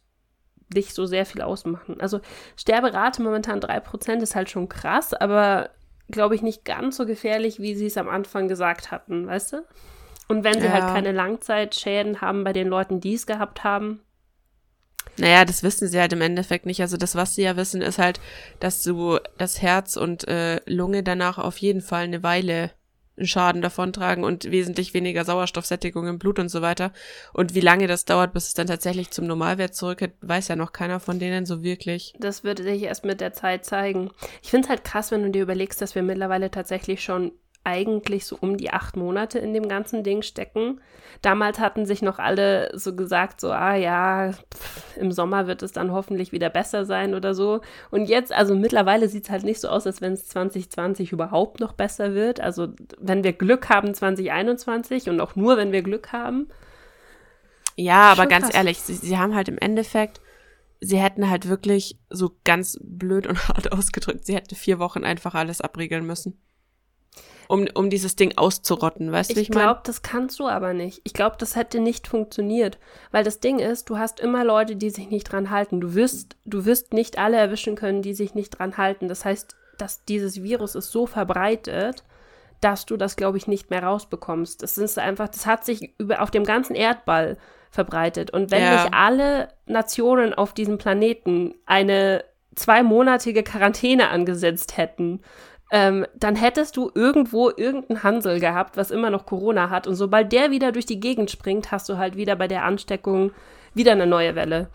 [0.74, 2.00] nicht so sehr viel ausmachen.
[2.00, 2.20] Also
[2.56, 5.70] Sterberate momentan 3% ist halt schon krass, aber
[6.10, 9.64] glaube ich nicht ganz so gefährlich, wie sie es am Anfang gesagt hatten, weißt du?
[10.26, 10.86] Und wenn sie halt ja.
[10.86, 14.00] halt keine Langzeitschäden haben bei den Leuten, die es gehabt haben,
[15.18, 16.80] naja, das wissen sie halt im Endeffekt nicht.
[16.80, 18.20] Also das, was sie ja wissen, ist halt,
[18.60, 22.70] dass du das Herz und äh, Lunge danach auf jeden Fall eine Weile
[23.18, 26.92] einen Schaden davontragen und wesentlich weniger Sauerstoffsättigung im Blut und so weiter.
[27.32, 30.72] Und wie lange das dauert, bis es dann tatsächlich zum Normalwert zurückkehrt, weiß ja noch
[30.72, 32.14] keiner von denen so wirklich.
[32.18, 34.10] Das würde sich erst mit der Zeit zeigen.
[34.42, 37.32] Ich finde es halt krass, wenn du dir überlegst, dass wir mittlerweile tatsächlich schon
[37.68, 40.80] eigentlich so um die acht Monate in dem ganzen Ding stecken.
[41.22, 45.72] Damals hatten sich noch alle so gesagt, so, ah ja, pff, im Sommer wird es
[45.72, 47.60] dann hoffentlich wieder besser sein oder so.
[47.90, 51.60] Und jetzt, also mittlerweile sieht es halt nicht so aus, als wenn es 2020 überhaupt
[51.60, 52.40] noch besser wird.
[52.40, 56.48] Also wenn wir Glück haben 2021 und auch nur, wenn wir Glück haben.
[57.76, 58.54] Ja, aber Schon ganz krass.
[58.56, 60.20] ehrlich, sie, sie haben halt im Endeffekt,
[60.80, 65.34] sie hätten halt wirklich so ganz blöd und hart ausgedrückt, sie hätten vier Wochen einfach
[65.34, 66.40] alles abriegeln müssen.
[67.48, 69.62] Um, um dieses Ding auszurotten, weißt du, Ich ich meine?
[69.62, 71.00] glaube, das kannst du aber nicht.
[71.04, 72.78] Ich glaube, das hätte nicht funktioniert.
[73.10, 75.80] Weil das Ding ist, du hast immer Leute, die sich nicht dran halten.
[75.80, 79.08] Du wirst, du wirst nicht alle erwischen können, die sich nicht dran halten.
[79.08, 82.04] Das heißt, dass dieses Virus ist so verbreitet,
[82.60, 84.62] dass du das, glaube ich, nicht mehr rausbekommst.
[84.62, 87.38] Das ist einfach, das hat sich über, auf dem ganzen Erdball
[87.70, 88.30] verbreitet.
[88.30, 88.72] Und wenn Ja.
[88.82, 92.24] nicht alle Nationen auf diesem Planeten eine
[92.56, 95.20] zweimonatige Quarantäne angesetzt hätten,
[95.70, 99.86] ähm, dann hättest du irgendwo irgendeinen Hansel gehabt, was immer noch Corona hat.
[99.86, 103.32] Und sobald der wieder durch die Gegend springt, hast du halt wieder bei der Ansteckung
[103.74, 104.68] wieder eine neue Welle.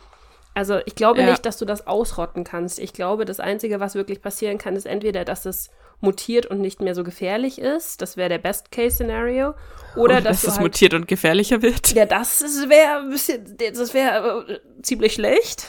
[0.53, 1.29] Also ich glaube Ja.
[1.31, 2.77] nicht, dass du das ausrotten kannst.
[2.77, 6.79] Ich glaube, das Einzige, was wirklich passieren kann, ist entweder, dass es mutiert und nicht
[6.79, 8.01] mehr so gefährlich ist.
[8.03, 9.55] Das wäre der Best-Case-Szenario.
[9.95, 11.93] Oder dass, dass du es halt mutiert und gefährlicher wird.
[11.95, 15.67] ja, das wäre ein bisschen, das wäre äh, ziemlich schlecht.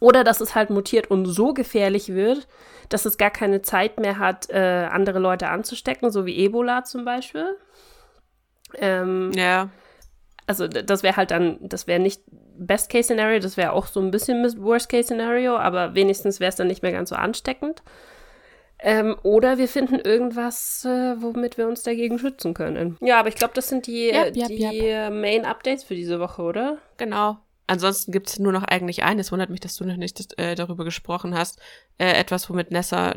[0.00, 2.46] Oder dass es halt mutiert und so gefährlich wird,
[2.88, 7.04] dass es gar keine Zeit mehr hat, äh, andere Leute anzustecken, so wie Ebola zum
[7.04, 7.56] Beispiel.
[8.74, 9.70] Ähm, Ja.
[10.46, 12.22] also das wäre halt dann, das wäre nicht
[12.60, 16.82] Best-Case-Szenario, das wäre auch so ein bisschen Mis- Worst-Case-Szenario, aber wenigstens wäre es dann nicht
[16.82, 17.82] mehr ganz so ansteckend.
[18.80, 22.96] Ähm, oder wir finden irgendwas, äh, womit wir uns dagegen schützen können.
[23.00, 26.20] Ja, aber ich glaube, das sind die, Yep, yep, die äh, Main Updates für diese
[26.20, 26.78] Woche, oder?
[26.96, 27.38] Genau.
[27.68, 29.30] Ansonsten gibt es nur noch eigentlich eines.
[29.30, 31.60] Wundert mich, dass du noch nicht äh, darüber gesprochen hast.
[31.98, 33.14] Äh, etwas, womit Nessa,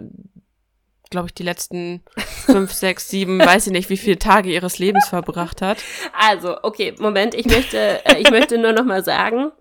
[1.09, 5.07] glaube ich, die letzten fünf, sechs, sieben, weiß ich nicht, wie viele Tage ihres Lebens
[5.07, 5.77] verbracht hat.
[6.19, 9.51] Also, okay, Moment, ich möchte, äh, ich möchte nur noch mal sagen,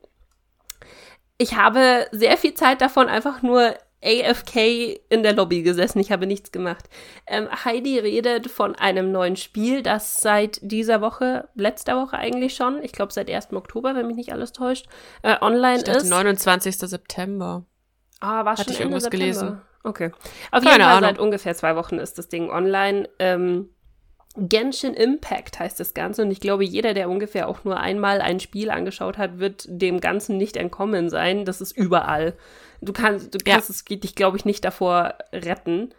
[1.39, 5.99] ich habe sehr viel Zeit davon einfach nur AFK in der Lobby gesessen.
[6.01, 6.89] Ich habe nichts gemacht.
[7.27, 12.83] Ähm, Heidi redet von einem neuen Spiel, das seit dieser Woche, letzter Woche eigentlich schon,
[12.83, 13.53] ich glaube seit 1.
[13.53, 14.87] Oktober, wenn mich nicht alles täuscht,
[15.23, 16.09] äh, online Ich dachte, ist.
[16.09, 16.77] 29.
[16.79, 17.65] September.
[18.21, 19.25] Ah, war Hatte schon ich Ende irgendwas September.
[19.25, 19.61] gelesen.
[19.83, 20.11] Okay.
[20.51, 21.03] Auf Keine jeden Fall Ahnung.
[21.11, 23.09] seit ungefähr zwei Wochen ist das Ding online.
[23.19, 23.71] Ähm,
[24.37, 28.39] Genshin Impact heißt das Ganze und ich glaube, jeder, der ungefähr auch nur einmal ein
[28.39, 31.45] Spiel angeschaut hat, wird dem Ganzen nicht entkommen sein.
[31.45, 32.35] Das ist überall.
[32.81, 33.55] Du kannst, du Ja.
[33.55, 35.91] kannst es geht dich, glaube ich, nicht davor retten.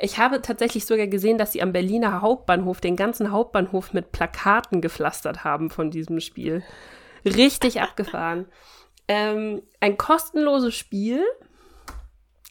[0.00, 4.80] Ich habe tatsächlich sogar gesehen, dass sie am Berliner Hauptbahnhof den ganzen Hauptbahnhof mit Plakaten
[4.80, 6.62] gepflastert haben von diesem Spiel.
[7.24, 8.46] Richtig abgefahren.
[9.08, 11.22] Ähm, ein kostenloses Spiel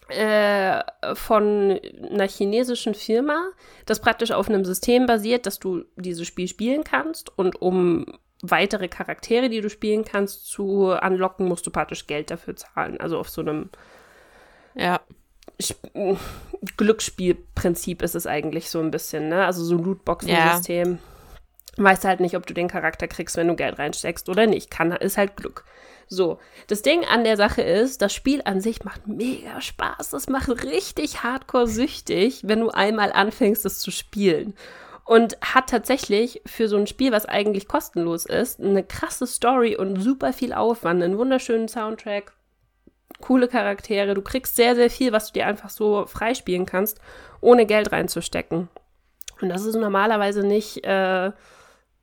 [0.09, 0.81] äh,
[1.15, 1.79] von
[2.11, 3.49] einer chinesischen Firma,
[3.85, 8.05] das praktisch auf einem System basiert, dass du dieses Spiel spielen kannst und um
[8.41, 12.99] weitere Charaktere, die du spielen kannst, zu anlocken, musst du praktisch Geld dafür zahlen.
[12.99, 13.69] Also auf so einem
[14.75, 14.99] Ja.
[15.61, 16.17] Sp-
[16.77, 19.45] Glücksspielprinzip ist es eigentlich so ein bisschen, ne?
[19.45, 20.99] Also so ein Lootboxen-System.
[21.77, 24.69] Weißt halt nicht, ob du den Charakter kriegst, wenn du Geld reinsteckst oder nicht.
[24.69, 25.65] Kann, ist halt Glück.
[26.07, 30.09] So, das Ding an der Sache ist, das Spiel an sich macht mega Spaß.
[30.09, 34.53] Das macht richtig hardcore süchtig, wenn du einmal anfängst, es zu spielen.
[35.05, 39.99] Und hat tatsächlich für so ein Spiel, was eigentlich kostenlos ist, eine krasse Story und
[40.01, 42.31] super viel Aufwand, einen wunderschönen Soundtrack,
[43.19, 44.13] coole Charaktere.
[44.13, 46.99] Du kriegst sehr, sehr viel, was du dir einfach so freispielen kannst,
[47.41, 48.69] ohne Geld reinzustecken.
[49.41, 51.31] Und das ist normalerweise nicht, äh,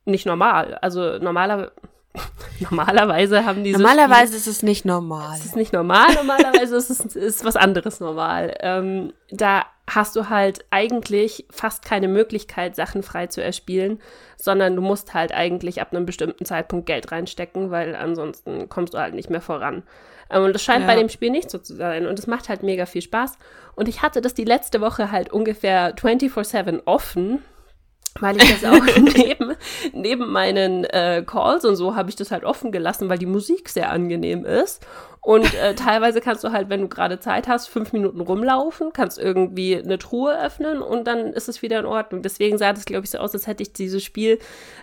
[0.05, 0.75] nicht normal.
[0.81, 1.71] Also normaler,
[2.59, 5.37] normalerweise haben diese Normalerweise ist es nicht normal.
[5.37, 8.55] es ist nicht normal, normalerweise ist es ist was anderes normal.
[8.59, 13.99] Ähm, da hast du halt eigentlich fast keine Möglichkeit, Sachen frei zu erspielen,
[14.37, 18.99] sondern du musst halt eigentlich ab einem bestimmten Zeitpunkt Geld reinstecken, weil ansonsten kommst du
[18.99, 19.83] halt nicht mehr voran.
[20.29, 20.87] Ähm, und das scheint Ja.
[20.87, 22.07] bei dem Spiel nicht so zu sein.
[22.07, 23.37] Und es macht halt mega viel Spaß.
[23.75, 27.43] Und ich hatte das die letzte Woche halt ungefähr 24-7 offen.
[28.19, 29.55] Weil ich das auch neben,
[29.93, 33.69] neben meinen äh, Calls und so habe ich das halt offen gelassen, weil die Musik
[33.69, 34.85] sehr angenehm ist.
[35.21, 39.19] Und äh, teilweise kannst du halt, wenn du gerade Zeit hast, fünf Minuten rumlaufen, kannst
[39.19, 42.21] irgendwie eine Truhe öffnen und dann ist es wieder in Ordnung.
[42.21, 44.39] Deswegen sah das, glaube ich, so aus, als hätte ich dieses Spiel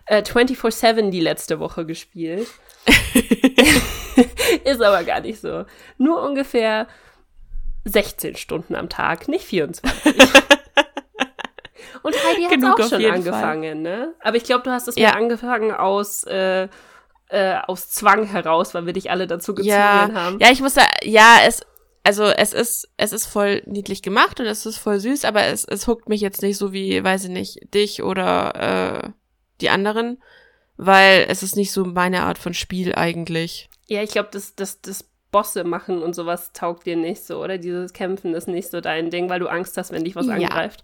[0.06, 2.46] äh, 24-7 die letzte Woche gespielt.
[4.64, 5.64] ist aber gar nicht so.
[5.98, 6.86] Nur ungefähr
[7.84, 10.14] 16 Stunden am Tag, nicht 24.
[12.02, 14.14] Und Heidi hat auch schon angefangen, ne?
[14.20, 15.10] Aber ich glaube, du hast es Ja.
[15.10, 16.68] angefangen aus, äh,
[17.28, 20.38] äh, aus Zwang heraus, weil wir dich alle dazu gezwungen Ja, haben.
[20.40, 21.60] ja, ich muss da, ja, es,
[22.04, 25.64] also es ist, es ist voll niedlich gemacht und es ist voll süß, aber es,
[25.64, 29.10] es huckt mich jetzt nicht so wie, weiß ich nicht, dich oder äh,
[29.60, 30.22] die anderen,
[30.76, 33.68] weil es ist nicht so meine Art von Spiel eigentlich.
[33.88, 37.58] Ja, ich glaube, das, das, das Bosse machen und sowas taugt dir nicht so, oder?
[37.58, 40.34] Dieses Kämpfen ist nicht so dein Ding, weil du Angst hast, wenn dich was Ja.
[40.34, 40.82] angreift.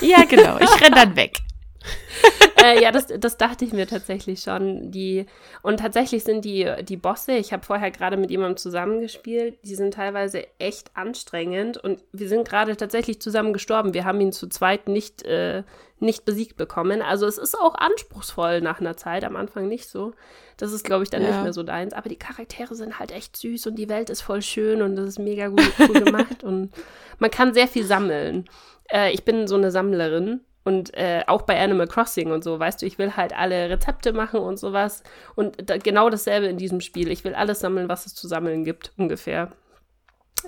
[0.00, 0.58] Ja, genau.
[0.60, 1.38] Ich renn dann weg.
[2.62, 4.90] äh, ja, das, das dachte ich mir tatsächlich schon.
[4.90, 5.26] Die,
[5.62, 9.94] und tatsächlich sind die, die Bosse, ich habe vorher gerade mit jemandem zusammengespielt, die sind
[9.94, 13.94] teilweise echt anstrengend und wir sind gerade tatsächlich zusammen gestorben.
[13.94, 15.62] Wir haben ihn zu zweit nicht, äh,
[15.98, 17.02] nicht besiegt bekommen.
[17.02, 20.12] Also es ist auch anspruchsvoll nach einer Zeit, am Anfang nicht so.
[20.56, 21.28] Das ist, glaube ich, dann Ja.
[21.28, 21.94] nicht mehr so deins.
[21.94, 25.06] Aber die Charaktere sind halt echt süß und die Welt ist voll schön und das
[25.06, 26.72] ist mega gut, cool gemacht und
[27.18, 28.44] man kann sehr viel sammeln.
[28.92, 32.82] Äh, ich bin so eine Sammlerin und äh, auch bei Animal Crossing und so, weißt
[32.82, 35.02] du, ich will halt alle Rezepte machen und sowas.
[35.34, 37.10] Und da, genau dasselbe in diesem Spiel.
[37.10, 39.50] Ich will alles sammeln, was es zu sammeln gibt, ungefähr.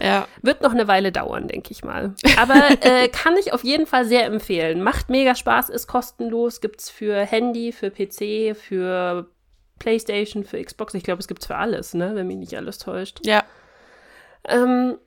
[0.00, 0.26] Ja.
[0.42, 2.14] Wird noch eine Weile dauern, denke ich mal.
[2.38, 4.82] Aber äh, kann ich auf jeden Fall sehr empfehlen.
[4.82, 9.28] Macht mega Spaß, ist kostenlos, gibt's für Handy, für PC, für
[9.78, 10.94] PlayStation, für Xbox.
[10.94, 13.20] Ich glaube, es gibt's für alles, ne, wenn mich nicht alles täuscht.
[13.24, 13.44] Ja.
[14.46, 14.98] Ähm,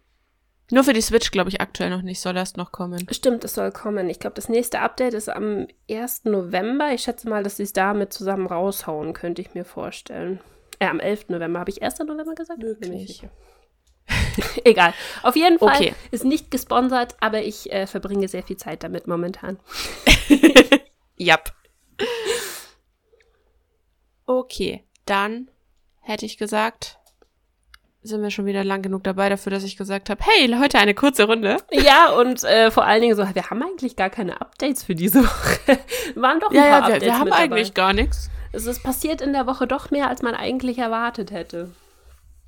[0.70, 2.20] Nur für die Switch, glaube ich, aktuell noch nicht.
[2.20, 3.08] Soll erst noch kommen.
[3.12, 4.10] Stimmt, es soll kommen.
[4.10, 6.26] Ich glaube, das nächste Update ist am 1.
[6.26, 6.92] November.
[6.94, 10.42] Ich schätze mal, dass sie es damit zusammen raushauen, könnte ich mir vorstellen.
[10.80, 11.30] Äh, am 11.
[11.30, 11.60] November.
[11.60, 12.00] Habe ich 1.
[12.00, 12.62] November gesagt?
[12.82, 13.30] Sicher.
[14.64, 14.94] Egal.
[15.24, 15.96] Auf jeden Fall Okay.
[16.12, 19.60] ist nicht gesponsert, aber ich äh, verbringe sehr viel Zeit damit momentan.
[21.18, 21.54] Jap.
[24.26, 25.50] Okay, dann
[26.02, 27.00] hätte ich gesagt,
[28.08, 30.94] sind wir schon wieder lang genug dabei dafür, dass ich gesagt habe, hey, heute eine
[30.96, 31.58] kurze Runde.
[31.72, 35.24] Ja, und äh, vor allen Dingen so, wir haben eigentlich gar keine Updates für diese
[35.24, 35.78] Woche.
[36.16, 37.44] Waren doch ein Ja, paar ja, wir, Updates wir haben mit dabei.
[37.44, 38.30] eigentlich gar nichts.
[38.54, 41.70] Es ist passiert in der Woche doch mehr, als man eigentlich erwartet hätte.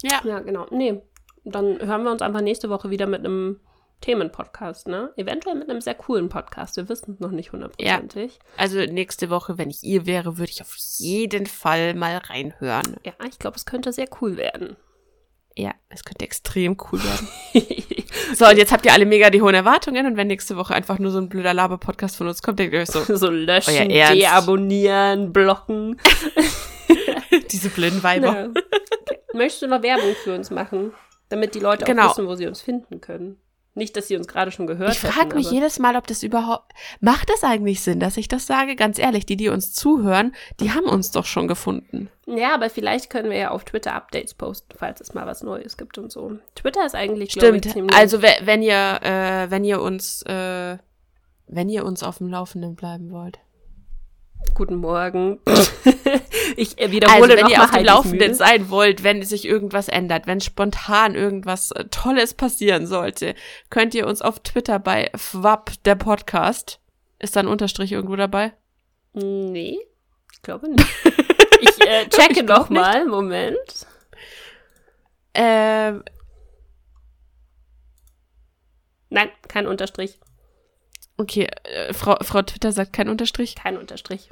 [0.01, 0.21] Ja.
[0.23, 0.65] Ja, genau.
[0.71, 1.01] Nee,
[1.43, 3.59] dann hören wir uns einfach nächste Woche wieder mit einem
[4.01, 5.11] Themenpodcast, ne?
[5.17, 6.77] Eventuell mit einem sehr coolen Podcast.
[6.77, 8.39] Wir wissen es noch nicht hundertprozentig.
[8.55, 12.95] Also nächste Woche, wenn ich ihr wäre, würde ich auf jeden Fall mal reinhören.
[13.03, 13.11] Ja.
[13.27, 14.77] ich glaube, es könnte sehr cool werden.
[15.59, 17.27] Ja, es könnte extrem cool werden.
[18.33, 20.99] So, und jetzt habt ihr alle mega die hohen Erwartungen und wenn nächste Woche einfach
[20.99, 25.31] nur so ein blöder Laber-Podcast von uns kommt, denkt ihr euch so, so löschen, deabonnieren,
[25.33, 25.99] blocken.
[27.51, 28.49] diese blinden Weiber.
[28.49, 29.19] Okay.
[29.33, 30.93] Möchtest du noch Werbung für uns machen,
[31.29, 32.05] damit die Leute Genau.
[32.07, 33.37] auch wissen, wo sie uns finden können?
[33.75, 36.73] Nicht, dass sie uns gerade schon gehört Ich frage mich jedes Mal, ob das überhaupt.
[36.99, 38.75] Macht das eigentlich Sinn, dass ich das sage?
[38.75, 42.09] Ganz ehrlich, die, die uns zuhören, die haben uns doch schon gefunden.
[42.25, 45.77] Ja, aber vielleicht können wir ja auf Twitter Updates posten, falls es mal was Neues
[45.77, 46.39] gibt und so.
[46.55, 47.73] Twitter ist eigentlich, glaube ich, Stimmt.
[47.73, 47.95] ziemlich...
[47.97, 50.77] Also we- wenn ihr, äh, wenn ihr uns, äh,
[51.47, 53.39] wenn ihr uns auf dem Laufenden bleiben wollt.
[54.59, 55.39] Guten Morgen.
[56.57, 60.27] ich äh, wiederhole Also wenn ihr auf dem Laufenden sein wollt, wenn sich irgendwas ändert,
[60.27, 63.35] wenn spontan irgendwas äh, Tolles passieren sollte,
[63.69, 66.81] könnt ihr uns auf Twitter bei FWAP, der Podcast.
[67.19, 68.51] Ist da ein Unterstrich irgendwo dabei?
[69.13, 69.79] Nee,
[70.33, 70.85] ich glaube nicht.
[71.61, 73.05] Ich äh, checke Ich glaub noch mal.
[73.05, 73.85] Moment.
[75.33, 76.03] Ähm,
[79.09, 80.19] Nein, kein Unterstrich.
[81.15, 83.55] okay, äh, Frau, Frau Twitter sagt kein Unterstrich.
[83.55, 84.29] Kein Unterstrich.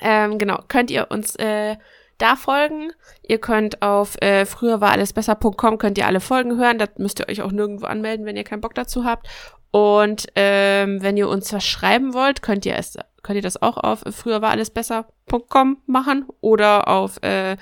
[0.00, 1.76] Ähm, genau, könnt ihr uns äh,
[2.18, 2.92] da folgen.
[3.22, 6.78] Ihr könnt auf äh, früher war alles besser.com könnt ihr alle Folgen hören.
[6.78, 9.28] Da müsst ihr euch auch nirgendwo anmelden, wenn ihr keinen Bock dazu habt.
[9.70, 13.76] Und ähm, wenn ihr uns was schreiben wollt, könnt ihr es könnt ihr das auch
[13.76, 17.56] auf früher war alles besser.com machen oder auf äh,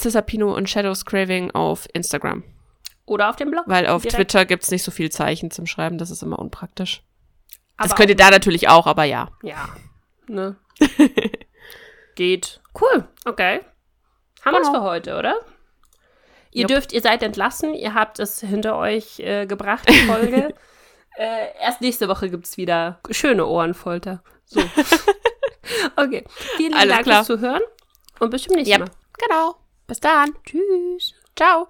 [0.00, 2.44] Cisapino und Shadows Craving auf Instagram.
[3.06, 3.64] Oder auf dem Blog.
[3.66, 4.16] Weil auf direkt.
[4.16, 7.02] Twitter gibt's nicht so viel Zeichen zum Schreiben, das ist immer unpraktisch.
[7.76, 9.30] Das Aber könnt ihr da natürlich auch, aber ja.
[9.42, 9.68] Ja.
[10.28, 10.56] Ne?
[12.14, 12.60] Geht.
[12.80, 13.06] Cool.
[13.24, 13.60] Okay.
[14.44, 14.80] Haben wir es Genau.
[14.80, 15.34] für heute, oder?
[16.50, 16.68] Ihr Jupp.
[16.68, 17.74] dürft, ihr seid entlassen.
[17.74, 20.54] Ihr habt es hinter euch äh, gebracht, die Folge.
[21.16, 24.22] äh, erst nächste Woche gibt's wieder schöne Ohrenfolter.
[24.44, 24.60] So.
[25.96, 26.24] okay.
[26.56, 27.24] Vielen Alles Dank klar.
[27.24, 27.62] fürs Zuhören
[28.20, 28.90] und bis zum nächsten Ja, Mal.
[29.18, 29.56] genau.
[29.86, 30.32] Bis dann.
[30.44, 31.14] Tschüss.
[31.36, 31.62] Ciao.